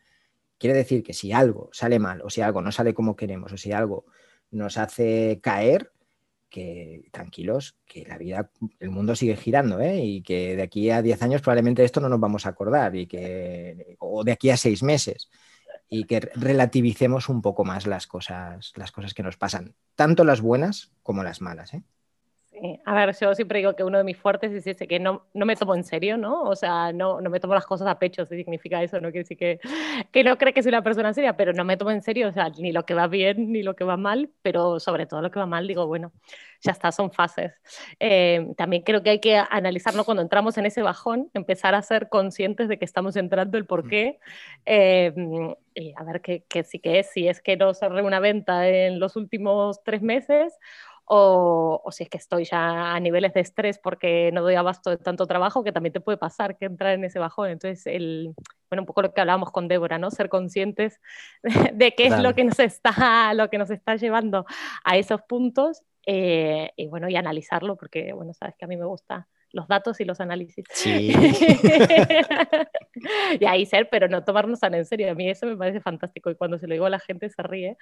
Quiere 0.58 0.76
decir 0.76 1.02
que 1.02 1.14
si 1.14 1.32
algo 1.32 1.70
sale 1.73 1.99
mal, 1.99 2.20
o 2.23 2.30
si 2.30 2.40
algo 2.40 2.61
no 2.61 2.73
sale 2.73 2.92
como 2.92 3.16
queremos, 3.16 3.52
o 3.52 3.56
si 3.56 3.73
algo 3.73 4.06
nos 4.50 4.76
hace 4.76 5.40
caer, 5.40 5.92
que 6.50 7.08
tranquilos, 7.12 7.76
que 7.87 8.04
la 8.04 8.18
vida, 8.18 8.50
el 8.80 8.90
mundo 8.90 9.14
sigue 9.14 9.37
girando, 9.37 9.80
¿eh? 9.80 10.00
y 10.02 10.23
que 10.23 10.56
de 10.56 10.62
aquí 10.62 10.90
a 10.90 11.02
10 11.02 11.23
años 11.23 11.42
probablemente 11.42 11.85
esto 11.85 12.00
no 12.00 12.08
nos 12.08 12.20
vamos 12.20 12.47
a 12.47 12.50
acordar, 12.50 12.97
y 12.97 13.06
que, 13.06 13.97
o 14.00 14.25
de 14.25 14.32
aquí 14.32 14.50
a 14.50 14.56
6 14.56 14.82
meses 14.82 15.28
y 15.88 16.04
que 16.04 16.21
relativicemos 16.21 17.28
un 17.28 17.42
poco 17.42 17.64
más 17.64 17.87
las 17.87 18.07
cosas, 18.07 18.73
las 18.76 18.92
cosas 18.92 19.14
que 19.14 19.23
nos 19.23 19.37
pasan, 19.37 19.75
tanto 19.95 20.25
las 20.25 20.40
buenas 20.40 20.92
como 21.02 21.23
las 21.23 21.40
malas. 21.40 21.75
¿eh? 21.75 21.83
A 22.84 22.94
ver, 22.94 23.16
yo 23.18 23.34
siempre 23.34 23.58
digo 23.58 23.74
que 23.74 23.84
uno 23.84 23.98
de 23.98 24.04
mis 24.04 24.16
fuertes 24.16 24.52
es 24.52 24.66
ese, 24.66 24.86
que 24.86 24.98
no, 24.98 25.26
no 25.34 25.46
me 25.46 25.56
tomo 25.56 25.74
en 25.74 25.84
serio, 25.84 26.16
¿no? 26.16 26.42
O 26.42 26.56
sea, 26.56 26.92
no, 26.92 27.20
no 27.20 27.30
me 27.30 27.40
tomo 27.40 27.54
las 27.54 27.66
cosas 27.66 27.88
a 27.88 27.98
pecho, 27.98 28.24
si 28.24 28.36
significa 28.36 28.82
eso, 28.82 28.96
no 28.96 29.10
quiere 29.10 29.20
decir 29.20 29.36
que, 29.36 29.60
que 30.12 30.24
no 30.24 30.36
cree 30.38 30.52
que 30.52 30.62
soy 30.62 30.70
una 30.70 30.82
persona 30.82 31.12
seria, 31.12 31.36
pero 31.36 31.52
no 31.52 31.64
me 31.64 31.76
tomo 31.76 31.90
en 31.90 32.02
serio, 32.02 32.28
o 32.28 32.32
sea, 32.32 32.50
ni 32.58 32.72
lo 32.72 32.84
que 32.84 32.94
va 32.94 33.06
bien 33.06 33.52
ni 33.52 33.62
lo 33.62 33.76
que 33.76 33.84
va 33.84 33.96
mal, 33.96 34.30
pero 34.42 34.80
sobre 34.80 35.06
todo 35.06 35.22
lo 35.22 35.30
que 35.30 35.38
va 35.38 35.46
mal, 35.46 35.66
digo, 35.66 35.86
bueno, 35.86 36.12
ya 36.60 36.72
está, 36.72 36.90
son 36.92 37.12
fases. 37.12 37.52
Eh, 38.00 38.48
también 38.56 38.82
creo 38.82 39.02
que 39.02 39.10
hay 39.10 39.20
que 39.20 39.36
analizarlo 39.36 40.04
cuando 40.04 40.22
entramos 40.22 40.58
en 40.58 40.66
ese 40.66 40.82
bajón, 40.82 41.30
empezar 41.34 41.74
a 41.74 41.82
ser 41.82 42.08
conscientes 42.08 42.68
de 42.68 42.78
que 42.78 42.84
estamos 42.84 43.16
entrando, 43.16 43.58
el 43.58 43.66
por 43.66 43.84
mm. 43.84 43.88
qué, 43.88 44.18
eh, 44.66 45.14
y 45.74 45.92
a 45.96 46.02
ver 46.02 46.20
qué, 46.20 46.44
qué 46.48 46.64
sí 46.64 46.78
que 46.80 46.98
es, 46.98 47.10
si 47.10 47.28
es 47.28 47.40
que 47.40 47.56
no 47.56 47.72
cerré 47.74 48.02
una 48.02 48.20
venta 48.20 48.68
en 48.68 48.98
los 48.98 49.16
últimos 49.16 49.82
tres 49.84 50.02
meses 50.02 50.58
o, 51.08 51.82
si 51.90 52.04
es 52.04 52.10
que 52.10 52.18
estoy 52.18 52.44
ya 52.44 52.94
a 52.94 53.00
niveles 53.00 53.32
de 53.34 53.40
estrés 53.40 53.78
porque 53.78 54.30
no 54.32 54.42
doy 54.42 54.54
abasto 54.54 54.90
de 54.90 54.98
tanto 54.98 55.26
trabajo, 55.26 55.64
que 55.64 55.72
también 55.72 55.92
te 55.92 56.00
puede 56.00 56.18
pasar 56.18 56.56
que 56.56 56.66
entrar 56.66 56.94
en 56.94 57.04
ese 57.04 57.18
bajón. 57.18 57.50
Entonces, 57.50 57.86
el, 57.86 58.34
bueno, 58.70 58.82
un 58.82 58.86
poco 58.86 59.02
lo 59.02 59.12
que 59.12 59.20
hablábamos 59.20 59.50
con 59.50 59.68
Débora, 59.68 59.98
¿no? 59.98 60.10
Ser 60.10 60.28
conscientes 60.28 61.00
de, 61.72 61.94
qué 61.94 62.06
es 62.06 62.18
lo 62.20 62.34
que, 62.34 62.44
nos 62.44 62.58
está, 62.58 63.32
lo 63.34 63.48
que 63.50 63.58
nos 63.58 63.70
está 63.70 63.96
llevando 63.96 64.46
a 64.84 64.96
esos 64.96 65.22
puntos 65.22 65.82
eh, 66.06 66.70
y 66.76 66.86
bueno, 66.88 67.08
y 67.08 67.16
analizarlo, 67.16 67.76
porque 67.76 68.12
bueno, 68.12 68.32
sabes 68.34 68.54
que 68.56 68.64
a 68.64 68.68
mí 68.68 68.76
me 68.76 68.86
gusta 68.86 69.28
los 69.52 69.69
datos 69.69 70.00
y 70.00 70.05
los 70.05 70.21
análisis. 70.21 70.64
Sí. 70.71 71.12
y 73.40 73.45
ahí 73.45 73.67
ser, 73.67 73.88
pero 73.90 74.09
no 74.09 74.25
tomarnos 74.25 74.61
tan 74.61 74.75
en 74.75 74.85
serio. 74.85 75.11
A 75.11 75.14
mí 75.14 75.28
eso 75.28 75.47
me 75.47 75.57
parece 75.57 75.81
fantástico 75.81 76.31
y 76.31 76.35
cuando 76.35 76.59
se 76.59 76.67
lo 76.67 76.75
digo 76.75 76.87
a 76.87 76.90
la 76.90 76.99
gente 76.99 77.28
se 77.28 77.43
ríe 77.43 77.76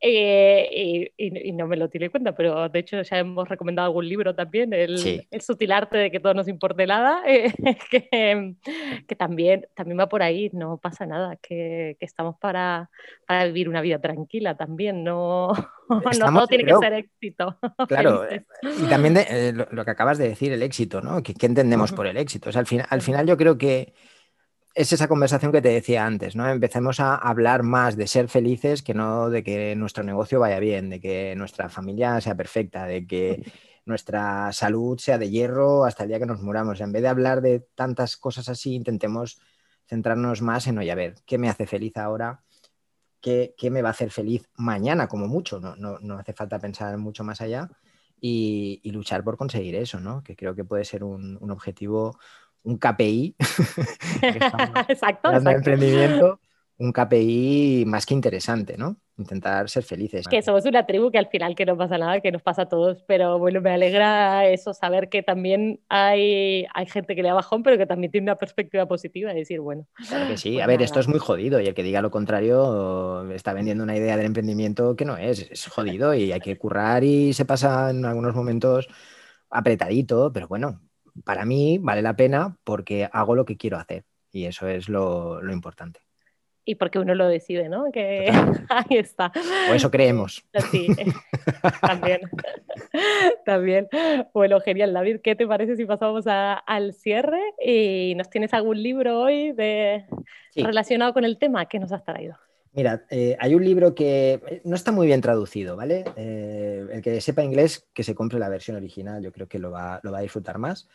eh, 0.00 1.12
y, 1.16 1.52
no 1.52 1.66
me 1.66 1.76
lo 1.76 1.88
tiene 1.88 2.06
en 2.06 2.12
cuenta, 2.12 2.34
pero 2.34 2.68
de 2.68 2.78
hecho 2.78 3.02
ya 3.02 3.18
hemos 3.18 3.48
recomendado 3.48 3.86
algún 3.86 4.08
libro 4.08 4.34
también, 4.34 4.72
el, 4.72 5.26
el 5.30 5.40
sutil 5.40 5.72
arte 5.72 5.98
de 5.98 6.10
que 6.10 6.20
todo 6.20 6.32
nos 6.32 6.48
importe 6.48 6.86
nada, 6.86 7.22
eh, 7.26 7.52
que, 7.90 8.54
que, 9.06 9.16
también, 9.16 9.66
también 9.74 9.98
va 9.98 10.08
por 10.08 10.22
ahí, 10.22 10.50
no 10.52 10.78
pasa 10.78 11.06
nada, 11.06 11.36
que, 11.36 11.96
que 11.98 12.06
estamos 12.06 12.36
para, 12.38 12.90
para, 13.26 13.46
vivir 13.46 13.68
una 13.68 13.80
vida 13.80 14.00
tranquila 14.00 14.56
también, 14.56 15.04
no, 15.04 15.52
no 15.88 16.32
todo 16.32 16.46
tiene 16.46 16.64
que 16.64 16.76
ser 16.76 16.92
éxito. 16.94 17.58
Claro, 17.88 18.26
y 18.62 18.88
también 18.88 19.16
eh, 19.18 19.52
lo, 19.52 19.84
que 19.84 19.90
acabas 19.90 20.18
de 20.18 20.28
decir, 20.28 20.52
el 20.52 20.62
éxito, 20.62 21.00
¿no? 21.00 21.09
¿Qué, 21.22 21.34
entendemos 21.46 21.92
por 21.92 22.06
el 22.06 22.16
éxito? 22.16 22.50
al, 22.54 22.66
final, 22.66 22.86
al 22.88 23.02
final 23.02 23.26
yo 23.26 23.36
creo 23.36 23.58
que 23.58 23.94
es 24.74 24.92
esa 24.92 25.08
conversación 25.08 25.52
que 25.52 25.62
te 25.62 25.70
decía 25.70 26.06
antes, 26.06 26.36
¿no? 26.36 26.48
Empecemos 26.48 27.00
a 27.00 27.16
hablar 27.16 27.62
más 27.62 27.96
de 27.96 28.06
ser 28.06 28.28
felices 28.28 28.82
que 28.82 28.94
no 28.94 29.28
de 29.28 29.42
que 29.42 29.74
nuestro 29.76 30.04
negocio 30.04 30.40
vaya 30.40 30.60
bien, 30.60 30.90
de 30.90 31.00
que 31.00 31.34
nuestra 31.36 31.68
familia 31.68 32.20
sea 32.20 32.36
perfecta, 32.36 32.86
de 32.86 33.06
que 33.06 33.42
nuestra 33.84 34.52
salud 34.52 34.98
sea 34.98 35.18
de 35.18 35.30
hierro 35.30 35.84
hasta 35.84 36.04
el 36.04 36.10
día 36.10 36.18
que 36.20 36.26
nos 36.26 36.40
muramos. 36.40 36.80
En 36.80 36.92
vez 36.92 37.02
de 37.02 37.08
hablar 37.08 37.40
de 37.40 37.66
tantas 37.74 38.16
cosas 38.16 38.48
así, 38.48 38.74
intentemos 38.74 39.40
centrarnos 39.86 40.40
más 40.40 40.66
en, 40.68 40.78
oye, 40.78 40.92
a 40.92 40.94
ver, 40.94 41.16
¿qué 41.26 41.36
me 41.36 41.48
hace 41.48 41.66
feliz 41.66 41.96
ahora? 41.96 42.42
¿Qué, 43.20 43.54
me 43.70 43.82
va 43.82 43.88
a 43.88 43.92
hacer 43.92 44.10
feliz 44.10 44.48
mañana, 44.56 45.08
como 45.08 45.26
mucho? 45.26 45.60
No, 45.60 45.74
no, 45.76 46.18
hace 46.18 46.32
falta 46.32 46.58
pensar 46.58 46.96
mucho 46.96 47.24
más 47.24 47.40
allá 47.40 47.68
y, 48.20 48.80
luchar 48.90 49.24
por 49.24 49.36
conseguir 49.36 49.74
eso, 49.74 50.00
¿no? 50.00 50.22
Que 50.22 50.36
creo 50.36 50.54
que 50.54 50.64
puede 50.64 50.84
ser 50.84 51.04
un, 51.04 51.38
un 51.40 51.50
objetivo 51.50 52.18
un 52.62 52.78
KPI, 52.78 53.36
exacto, 54.88 55.32
emprendimiento, 55.32 56.40
un 56.80 56.92
KPI 56.92 57.84
más 57.86 58.06
que 58.06 58.14
interesante, 58.14 58.76
¿no? 58.76 58.96
Intentar 59.18 59.68
ser 59.68 59.82
felices. 59.82 60.26
Que 60.26 60.40
somos 60.40 60.64
una 60.64 60.86
tribu 60.86 61.10
que 61.10 61.18
al 61.18 61.28
final 61.28 61.54
que 61.54 61.66
no 61.66 61.76
pasa 61.76 61.98
nada, 61.98 62.20
que 62.20 62.32
nos 62.32 62.42
pasa 62.42 62.62
a 62.62 62.68
todos, 62.68 63.04
pero 63.06 63.38
bueno, 63.38 63.60
me 63.60 63.70
alegra 63.70 64.48
eso, 64.48 64.72
saber 64.72 65.10
que 65.10 65.22
también 65.22 65.80
hay, 65.90 66.66
hay 66.72 66.86
gente 66.86 67.14
que 67.14 67.22
le 67.22 67.28
da 67.28 67.34
bajón, 67.34 67.62
pero 67.62 67.76
que 67.76 67.86
también 67.86 68.10
tiene 68.10 68.24
una 68.24 68.36
perspectiva 68.36 68.86
positiva, 68.86 69.30
de 69.32 69.40
decir, 69.40 69.60
bueno. 69.60 69.86
Claro 70.08 70.26
que 70.26 70.38
sí, 70.38 70.54
pues 70.54 70.64
a 70.64 70.66
ver, 70.66 70.80
esto 70.80 71.00
es 71.00 71.08
muy 71.08 71.18
jodido 71.18 71.60
y 71.60 71.66
el 71.66 71.74
que 71.74 71.82
diga 71.82 72.00
lo 72.00 72.10
contrario 72.10 73.30
está 73.30 73.52
vendiendo 73.52 73.84
una 73.84 73.96
idea 73.96 74.16
del 74.16 74.26
emprendimiento 74.26 74.96
que 74.96 75.04
no 75.04 75.18
es, 75.18 75.50
es 75.50 75.66
jodido 75.66 76.14
y 76.14 76.32
hay 76.32 76.40
que 76.40 76.56
currar 76.56 77.04
y 77.04 77.34
se 77.34 77.44
pasa 77.44 77.90
en 77.90 78.06
algunos 78.06 78.34
momentos 78.34 78.88
apretadito, 79.50 80.32
pero 80.32 80.48
bueno, 80.48 80.80
para 81.24 81.44
mí 81.44 81.78
vale 81.78 82.00
la 82.00 82.16
pena 82.16 82.56
porque 82.64 83.08
hago 83.12 83.34
lo 83.34 83.44
que 83.44 83.56
quiero 83.56 83.76
hacer 83.76 84.04
y 84.32 84.44
eso 84.44 84.68
es 84.68 84.88
lo, 84.88 85.40
importante. 85.50 86.00
Y 86.70 86.76
porque 86.76 87.00
uno 87.00 87.16
lo 87.16 87.26
decide, 87.26 87.68
¿no? 87.68 87.90
Que 87.90 88.30
ahí 88.68 88.96
está. 88.96 89.32
O 89.68 89.74
eso 89.74 89.90
creemos. 89.90 90.44
Sí, 90.70 90.86
también. 91.80 92.20
también. 93.44 93.88
Bueno, 94.32 94.60
genial, 94.60 94.92
David. 94.92 95.18
¿Qué 95.20 95.34
te 95.34 95.48
parece 95.48 95.74
si 95.74 95.84
pasamos 95.84 96.26
al 96.28 96.92
cierre 96.94 97.40
y 97.60 98.14
nos 98.14 98.30
tienes 98.30 98.54
algún 98.54 98.80
libro 98.80 99.20
hoy 99.20 99.50
de... 99.50 100.04
relacionado 100.54 101.12
con 101.12 101.24
el 101.24 101.38
tema 101.38 101.66
que 101.66 101.80
nos 101.80 101.90
has 101.90 102.04
traído? 102.04 102.36
Mira, 102.72 103.04
eh, 103.10 103.36
hay 103.40 103.54
un 103.56 103.64
libro 103.64 103.96
que 103.96 104.40
eh, 104.46 104.60
no 104.64 104.76
está 104.76 104.92
muy 104.92 105.08
bien 105.08 105.20
traducido, 105.20 105.74
¿vale? 105.74 106.04
Eh, 106.14 106.86
el 106.92 107.02
que 107.02 107.20
sepa 107.20 107.42
inglés, 107.42 107.88
que 107.92 108.04
se 108.04 108.14
compre 108.14 108.38
la 108.38 108.48
versión 108.48 108.76
original, 108.76 109.22
yo 109.22 109.32
creo 109.32 109.48
que 109.48 109.58
lo 109.58 109.72
va, 109.72 110.00
a 110.02 110.20
disfrutar 110.20 110.58
más. 110.58 110.88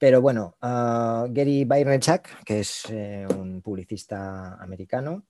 Pero 0.00 0.22
bueno, 0.22 0.56
uh, 0.62 1.30
Gary 1.30 1.66
Vaynerchuk, 1.66 2.42
que 2.46 2.60
es 2.60 2.86
un 2.86 3.60
publicista 3.60 4.54
americano, 4.54 5.26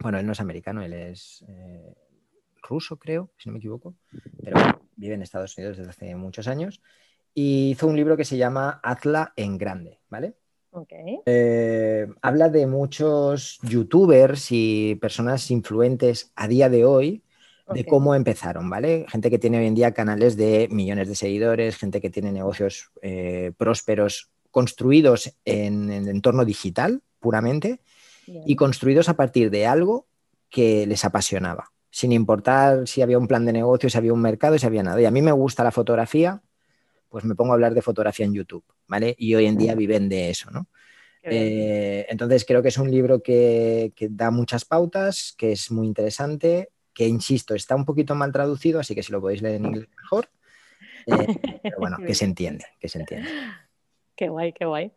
bueno, 0.00 0.18
él 0.18 0.26
no 0.26 0.32
es 0.32 0.40
americano, 0.40 0.82
él 0.82 0.92
es 0.92 1.44
ruso, 2.60 2.98
creo, 2.98 3.30
si 3.38 3.48
no 3.48 3.52
me 3.52 3.58
equivoco, 3.58 3.94
pero 4.42 4.56
vive 4.96 5.14
en 5.14 5.22
Estados 5.22 5.56
Unidos 5.56 5.76
desde 5.76 5.90
hace 5.90 6.16
muchos 6.16 6.48
años, 6.48 6.82
y 7.34 7.70
hizo 7.70 7.86
un 7.86 7.94
libro 7.94 8.16
que 8.16 8.24
se 8.24 8.36
llama 8.36 8.80
Hazla 8.82 9.32
en 9.36 9.58
Grande, 9.58 10.00
¿vale? 10.08 10.34
Eh, 11.26 12.08
habla 12.20 12.48
de 12.48 12.66
muchos 12.66 13.60
youtubers 13.62 14.48
y 14.50 14.96
personas 14.96 15.50
influentes 15.52 16.32
a 16.34 16.48
día 16.48 16.68
de 16.68 16.84
hoy 16.84 17.23
de 17.72 17.84
cómo 17.86 18.14
empezaron, 18.14 18.68
¿vale? 18.68 19.06
Gente 19.08 19.30
que 19.30 19.38
tiene 19.38 19.58
hoy 19.58 19.66
en 19.66 19.74
día 19.74 19.92
canales 19.92 20.36
de 20.36 20.68
millones 20.70 21.08
de 21.08 21.14
seguidores, 21.14 21.76
gente 21.76 22.00
que 22.00 22.10
tiene 22.10 22.32
negocios 22.32 22.90
eh, 23.02 23.52
prósperos 23.56 24.30
construidos 24.50 25.34
en 25.44 25.90
el 25.90 26.08
entorno 26.08 26.44
digital 26.44 27.02
puramente 27.18 27.80
y 28.26 28.56
construidos 28.56 29.08
a 29.08 29.14
partir 29.14 29.50
de 29.50 29.66
algo 29.66 30.06
que 30.50 30.86
les 30.86 31.04
apasionaba, 31.04 31.72
sin 31.90 32.12
importar 32.12 32.86
si 32.86 33.02
había 33.02 33.18
un 33.18 33.26
plan 33.26 33.44
de 33.44 33.52
negocio, 33.52 33.90
si 33.90 33.98
había 33.98 34.12
un 34.12 34.20
mercado, 34.20 34.58
si 34.58 34.66
había 34.66 34.82
nada. 34.82 35.00
Y 35.00 35.04
a 35.04 35.10
mí 35.10 35.22
me 35.22 35.32
gusta 35.32 35.64
la 35.64 35.72
fotografía, 35.72 36.42
pues 37.08 37.24
me 37.24 37.34
pongo 37.34 37.52
a 37.52 37.54
hablar 37.54 37.74
de 37.74 37.82
fotografía 37.82 38.26
en 38.26 38.34
YouTube, 38.34 38.64
¿vale? 38.86 39.14
Y 39.18 39.34
hoy 39.34 39.46
en 39.46 39.56
día 39.56 39.74
viven 39.74 40.08
de 40.08 40.30
eso, 40.30 40.50
¿no? 40.50 40.68
Eh, 41.26 42.06
entonces 42.10 42.44
creo 42.44 42.62
que 42.62 42.68
es 42.68 42.76
un 42.76 42.90
libro 42.90 43.22
que, 43.22 43.92
da 44.10 44.30
muchas 44.30 44.64
pautas, 44.64 45.34
que 45.36 45.52
es 45.52 45.70
muy 45.70 45.86
interesante, 45.86 46.70
que 46.94 47.06
insisto, 47.06 47.54
está 47.54 47.74
un 47.74 47.84
poquito 47.84 48.14
mal 48.14 48.32
traducido, 48.32 48.80
así 48.80 48.94
que 48.94 49.02
si 49.02 49.12
lo 49.12 49.20
podéis 49.20 49.42
leer 49.42 49.56
en 49.56 49.66
inglés 49.66 49.88
mejor. 49.96 50.28
Eh, 51.06 51.60
pero 51.62 51.76
bueno, 51.78 51.96
que 52.06 52.14
se 52.14 52.24
entiende, 52.24 52.64
que 52.80 52.88
se 52.88 53.00
entiende. 53.00 53.28
Qué 54.16 54.28
guay, 54.28 54.52
qué 54.52 54.64
guay. 54.64 54.92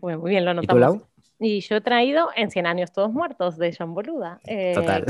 Bueno, 0.00 0.18
muy 0.18 0.32
bien, 0.32 0.44
lo 0.44 0.54
notamos. 0.54 1.02
Y 1.40 1.60
yo 1.60 1.76
he 1.76 1.80
traído 1.80 2.30
En 2.34 2.50
100 2.50 2.66
años 2.66 2.92
todos 2.92 3.12
muertos 3.12 3.56
de 3.56 3.70
Jean 3.70 3.94
Boluda. 3.94 4.40
Eh, 4.44 4.72
Total. 4.74 5.04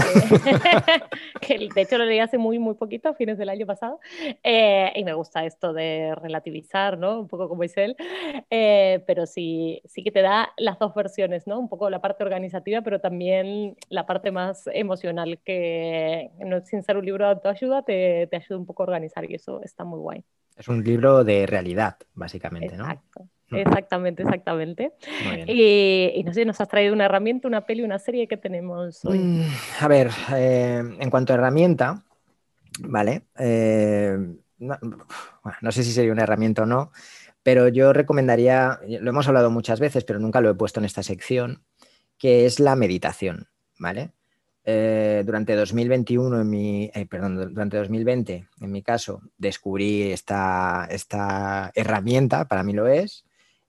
Que, 1.41 1.59
de 1.75 1.81
hecho 1.81 1.97
lo 1.97 2.05
leí 2.05 2.19
hace 2.19 2.37
muy, 2.37 2.59
muy 2.59 2.75
poquito, 2.75 3.09
a 3.09 3.15
fines 3.15 3.39
del 3.39 3.49
año 3.49 3.67
pasado. 3.67 3.99
Eh, 4.43 4.93
y 4.95 5.05
me 5.05 5.15
gusta 5.15 5.45
esto 5.45 5.73
de 5.73 6.15
relativizar, 6.15 6.99
¿no? 6.99 7.21
Un 7.21 7.29
poco 7.29 7.49
como 7.49 7.63
es 7.63 7.77
él. 7.77 7.97
Eh, 8.51 9.03
pero 9.07 9.27
sí, 9.27 9.81
sí 9.87 10.03
que 10.03 10.11
te 10.11 10.21
da 10.21 10.53
las 10.59 10.79
dos 10.79 10.95
versiones, 10.95 11.47
¿no? 11.47 11.59
Un 11.59 11.69
poco 11.69 11.89
la 11.89 12.01
parte 12.01 12.25
organizativa, 12.25 12.83
pero 12.83 13.01
también 13.01 13.77
la 13.89 14.05
parte 14.05 14.31
más 14.31 14.69
emocional, 14.73 15.39
que 15.45 16.31
no, 16.41 16.61
sin 16.65 16.83
ser 16.83 16.99
un 16.99 17.07
libro 17.07 17.25
de 17.25 17.33
autoayuda, 17.33 17.83
te, 17.83 18.27
te 18.27 18.37
ayuda 18.37 18.59
un 18.59 18.67
poco 18.67 18.83
a 18.83 18.87
organizar 18.87 19.29
y 19.31 19.35
eso 19.35 19.63
está 19.63 19.85
muy 19.85 19.99
guay. 19.99 20.25
Es 20.57 20.69
un 20.69 20.83
libro 20.83 21.25
de 21.25 21.47
realidad, 21.47 21.97
básicamente, 22.15 22.77
¿no? 22.77 22.85
Exacto. 22.85 23.29
Exactamente, 23.51 24.23
exactamente. 24.23 24.93
Y, 25.47 26.23
no 26.25 26.35
sé, 26.35 26.45
nos 26.45 26.61
has 26.61 26.69
traído 26.69 26.93
una 26.95 27.07
herramienta, 27.07 27.49
una 27.49 27.63
peli, 27.63 27.83
una 27.83 27.99
serie 27.99 28.29
que 28.29 28.37
tenemos 28.37 29.05
hoy. 29.05 29.19
Mm, 29.19 29.43
a 29.81 29.89
ver, 29.89 30.11
eh, 30.35 30.83
en 30.99 31.11
cuanto 31.11 31.33
a 31.33 31.37
herramienta, 31.37 32.05
¿vale? 32.81 33.23
Eh, 33.39 34.19
no, 34.59 34.79
no, 35.63 35.73
sé 35.73 35.83
si 35.83 35.93
sería 35.93 36.13
una 36.13 36.25
herramienta 36.25 36.63
o 36.63 36.67
no, 36.67 36.91
pero 37.43 37.69
yo 37.69 37.93
recomendaría, 37.93 38.81
lo 38.87 39.11
hemos 39.11 39.29
hablado 39.29 39.51
muchas 39.51 39.81
veces, 39.81 40.05
pero 40.05 40.19
nunca 40.19 40.41
lo 40.41 40.51
he 40.51 40.55
puesto 40.55 40.81
en 40.81 40.87
esta 40.87 41.03
sección, 41.03 41.65
que 42.19 42.45
es 42.45 42.61
la 42.61 42.77
meditación, 42.77 43.49
¿vale? 43.79 44.11
Eh, 44.71 45.23
durante 45.25 45.57
2021, 45.57 46.43
en 46.43 46.51
mi, 46.51 46.91
eh, 46.93 47.07
perdón, 47.07 47.55
durante 47.55 47.79
2020, 47.79 48.49
en 48.61 48.71
mi 48.71 48.83
caso, 48.83 49.23
descubrí 49.39 50.13
esta, 50.13 50.87
esta 50.91 51.73
herramienta, 51.75 52.47
para 52.47 52.63
mí 52.63 52.75
lo 52.75 52.87
es, 52.87 53.25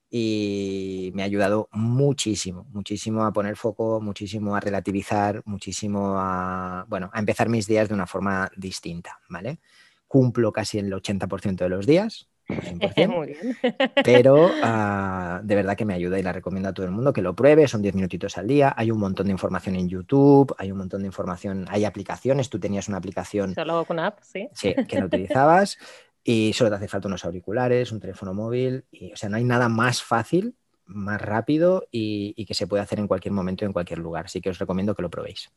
y 0.10 1.12
me 1.14 1.22
ha 1.22 1.26
ayudado 1.26 1.70
muchísimo, 1.72 2.66
muchísimo 2.72 3.24
a 3.24 3.32
poner 3.32 3.56
foco, 3.56 4.02
muchísimo 4.02 4.56
a 4.56 4.60
relativizar, 4.60 5.42
muchísimo 5.46 6.16
a, 6.18 6.86
bueno, 6.88 7.12
a 7.14 7.20
empezar 7.20 7.50
mis 7.50 7.68
días 7.68 7.90
de 7.90 7.94
una 7.94 8.08
forma 8.08 8.50
distinta, 8.56 9.20
¿vale? 9.30 9.60
Cumplo 10.08 10.52
casi 10.52 10.80
el 10.80 10.92
80% 10.92 11.58
de 11.58 11.70
los 11.70 11.86
días, 11.86 12.28
pero 14.04 14.50
ah, 14.64 15.42
de 15.44 15.56
verdad 15.56 15.78
que 15.78 15.86
me 15.86 15.94
ayuda 15.94 16.20
y 16.20 16.24
la 16.24 16.34
recomiendo 16.34 16.70
a 16.70 16.74
todo 16.74 16.86
el 16.86 16.92
mundo 16.92 17.14
que 17.14 17.22
lo 17.22 17.36
pruebe. 17.36 17.68
Son 17.68 17.82
10 17.82 17.96
minutitos 17.96 18.38
al 18.38 18.48
día. 18.48 18.74
Hay 18.76 18.92
un 18.92 19.00
montón 19.00 19.28
de 19.28 19.32
información 19.32 19.76
en 19.76 19.88
YouTube, 19.88 20.56
hay 20.58 20.72
un 20.72 20.80
montón 20.80 21.02
de 21.02 21.08
información, 21.08 21.66
hay 21.70 21.86
aplicaciones. 21.86 22.50
Tú 22.50 22.60
tenías 22.60 22.88
una 22.88 22.98
aplicación. 22.98 23.54
Solo 23.54 23.86
con 23.86 24.00
app, 24.00 24.20
sí. 24.22 24.50
Sí, 24.54 24.74
que 24.88 25.00
no 25.00 25.06
utilizabas 25.06 25.78
y 26.24 26.54
solo 26.54 26.70
te 26.70 26.76
hace 26.78 26.88
falta 26.88 27.08
unos 27.08 27.26
auriculares, 27.26 27.92
un 27.92 28.00
teléfono 28.00 28.34
móvil. 28.34 28.86
Y, 28.92 29.12
o 29.14 29.16
sea, 29.16 29.30
no 29.30 29.38
hay 29.38 29.44
nada 29.44 29.70
más 29.70 30.04
fácil, 30.04 30.56
más 30.86 31.22
rápido 31.22 31.88
y, 31.92 32.46
que 32.46 32.54
se 32.54 32.68
puede 32.68 32.84
hacer 32.84 33.00
en 33.00 33.08
cualquier 33.08 33.34
momento, 33.34 33.66
en 33.66 33.74
cualquier 33.74 34.00
lugar. 34.00 34.26
Así 34.26 34.42
que 34.42 34.50
os 34.50 34.60
recomiendo 34.60 34.96
que 34.96 35.02
lo 35.02 35.10
probéis. 35.10 35.50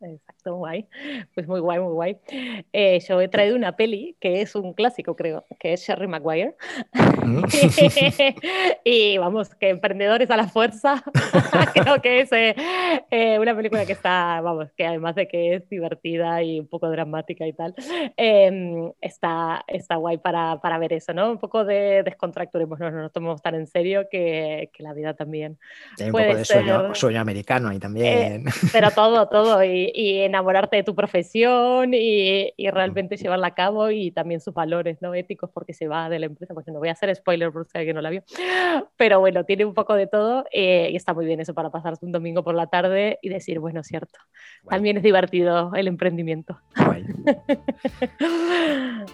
Exacto, 0.00 0.37
guay. 0.54 0.86
Pues 1.34 1.46
muy 1.46 1.60
guay, 1.60 1.80
muy 1.80 1.92
guay. 1.92 2.18
Eh, 2.72 3.00
yo 3.06 3.20
he 3.20 3.28
traído 3.28 3.56
una 3.56 3.76
peli 3.76 4.16
que 4.20 4.40
es 4.40 4.54
un 4.54 4.72
clásico, 4.72 5.16
creo, 5.16 5.44
que 5.58 5.72
es 5.72 5.86
Sherry 5.86 6.06
Maguire. 6.06 6.56
Mm. 7.24 7.44
y 8.84 9.18
vamos, 9.18 9.54
que 9.54 9.68
Emprendedores 9.70 10.30
a 10.30 10.36
la 10.36 10.48
Fuerza, 10.48 11.02
creo 11.74 12.00
que 12.00 12.20
es 12.20 12.32
eh, 12.32 12.54
eh, 13.10 13.38
una 13.38 13.54
película 13.54 13.84
que 13.86 13.92
está, 13.92 14.40
vamos, 14.40 14.68
que 14.76 14.86
además 14.86 15.14
de 15.14 15.28
que 15.28 15.54
es 15.54 15.68
divertida 15.68 16.42
y 16.42 16.60
un 16.60 16.66
poco 16.66 16.90
dramática 16.90 17.46
y 17.46 17.52
tal, 17.52 17.74
em, 18.16 18.92
está, 19.00 19.64
está 19.66 19.96
guay 19.96 20.18
para, 20.18 20.60
para, 20.60 20.78
ver 20.78 20.92
eso, 20.92 21.12
¿no? 21.12 21.30
Un 21.30 21.38
poco 21.38 21.64
de 21.64 22.02
descontracturemos, 22.02 22.78
no, 22.78 22.90
no 22.90 23.02
nos 23.02 23.12
tomemos 23.12 23.42
tan 23.42 23.54
en 23.54 23.66
serio 23.66 24.06
que, 24.10 24.70
que 24.72 24.82
la 24.82 24.92
vida 24.92 25.14
también. 25.14 25.58
Hay 25.98 26.06
un 26.06 26.12
poco 26.12 26.24
de 26.24 26.44
sueño, 26.44 26.94
sueño 26.94 27.20
americano 27.20 27.68
ahí 27.68 27.78
también. 27.78 28.44
pero 28.72 28.90
todo, 28.90 29.28
todo. 29.28 29.62
Y, 29.64 29.90
y, 29.94 30.28
enamorarte 30.38 30.76
de 30.76 30.82
tu 30.84 30.94
profesión 30.94 31.92
y, 31.94 32.52
y, 32.56 32.70
realmente 32.70 33.16
llevarla 33.16 33.48
a 33.48 33.54
cabo 33.54 33.90
y 33.90 34.10
también 34.12 34.40
sus 34.40 34.54
valores 34.54 35.02
¿no? 35.02 35.14
éticos 35.14 35.50
porque 35.52 35.74
se 35.74 35.88
va 35.88 36.08
de 36.08 36.18
la 36.18 36.26
empresa, 36.26 36.54
porque 36.54 36.70
no 36.70 36.78
voy 36.78 36.88
a 36.88 36.92
hacer 36.92 37.14
spoiler 37.14 37.52
por 37.52 37.66
si 37.66 37.76
alguien 37.76 37.96
no 37.96 38.02
la 38.02 38.10
vio, 38.10 38.22
pero 38.96 39.20
bueno, 39.20 39.44
tiene 39.44 39.64
un 39.64 39.74
poco 39.74 39.94
de 39.94 40.06
todo 40.06 40.44
eh, 40.52 40.90
y 40.92 40.96
está 40.96 41.12
muy 41.12 41.26
bien 41.26 41.40
eso 41.40 41.54
para 41.54 41.70
pasarse 41.70 42.06
un 42.06 42.12
domingo 42.12 42.44
por 42.44 42.54
la 42.54 42.68
tarde 42.68 43.18
y 43.20 43.28
decir, 43.28 43.58
bueno, 43.58 43.82
cierto, 43.82 44.18
también 44.68 44.96
es 44.96 45.02
divertido 45.02 45.72
el 45.74 45.88
emprendimiento. 45.88 46.60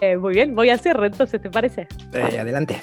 Eh, 0.01 0.17
muy 0.17 0.33
bien, 0.33 0.55
voy 0.55 0.69
a 0.69 0.75
hacer 0.75 0.97
entonces, 1.03 1.41
¿te 1.41 1.49
parece? 1.49 1.87
Eh, 2.13 2.39
adelante. 2.39 2.81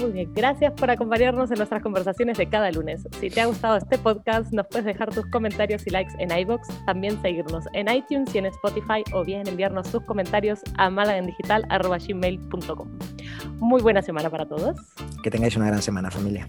Muy 0.00 0.12
bien, 0.12 0.32
gracias 0.34 0.72
por 0.72 0.90
acompañarnos 0.90 1.50
en 1.50 1.56
nuestras 1.58 1.82
conversaciones 1.82 2.38
de 2.38 2.48
cada 2.48 2.70
lunes. 2.70 3.06
Si 3.20 3.30
te 3.30 3.40
ha 3.40 3.46
gustado 3.46 3.76
este 3.76 3.98
podcast, 3.98 4.52
nos 4.52 4.66
puedes 4.66 4.84
dejar 4.84 5.12
tus 5.14 5.26
comentarios 5.26 5.86
y 5.86 5.90
likes 5.90 6.12
en 6.18 6.30
iBox 6.36 6.68
también 6.86 7.20
seguirnos 7.22 7.64
en 7.72 7.88
iTunes 7.88 8.34
y 8.34 8.38
en 8.38 8.46
Spotify 8.46 9.02
o 9.12 9.24
bien 9.24 9.46
enviarnos 9.46 9.88
sus 9.88 10.02
comentarios 10.04 10.60
a 10.76 10.90
malagendigital.gmail.com. 10.90 12.88
Muy 13.58 13.82
buena 13.82 14.02
semana 14.02 14.30
para 14.30 14.46
todos. 14.46 14.76
Que 15.22 15.30
tengáis 15.30 15.56
una 15.56 15.66
gran 15.66 15.82
semana, 15.82 16.10
familia. 16.10 16.48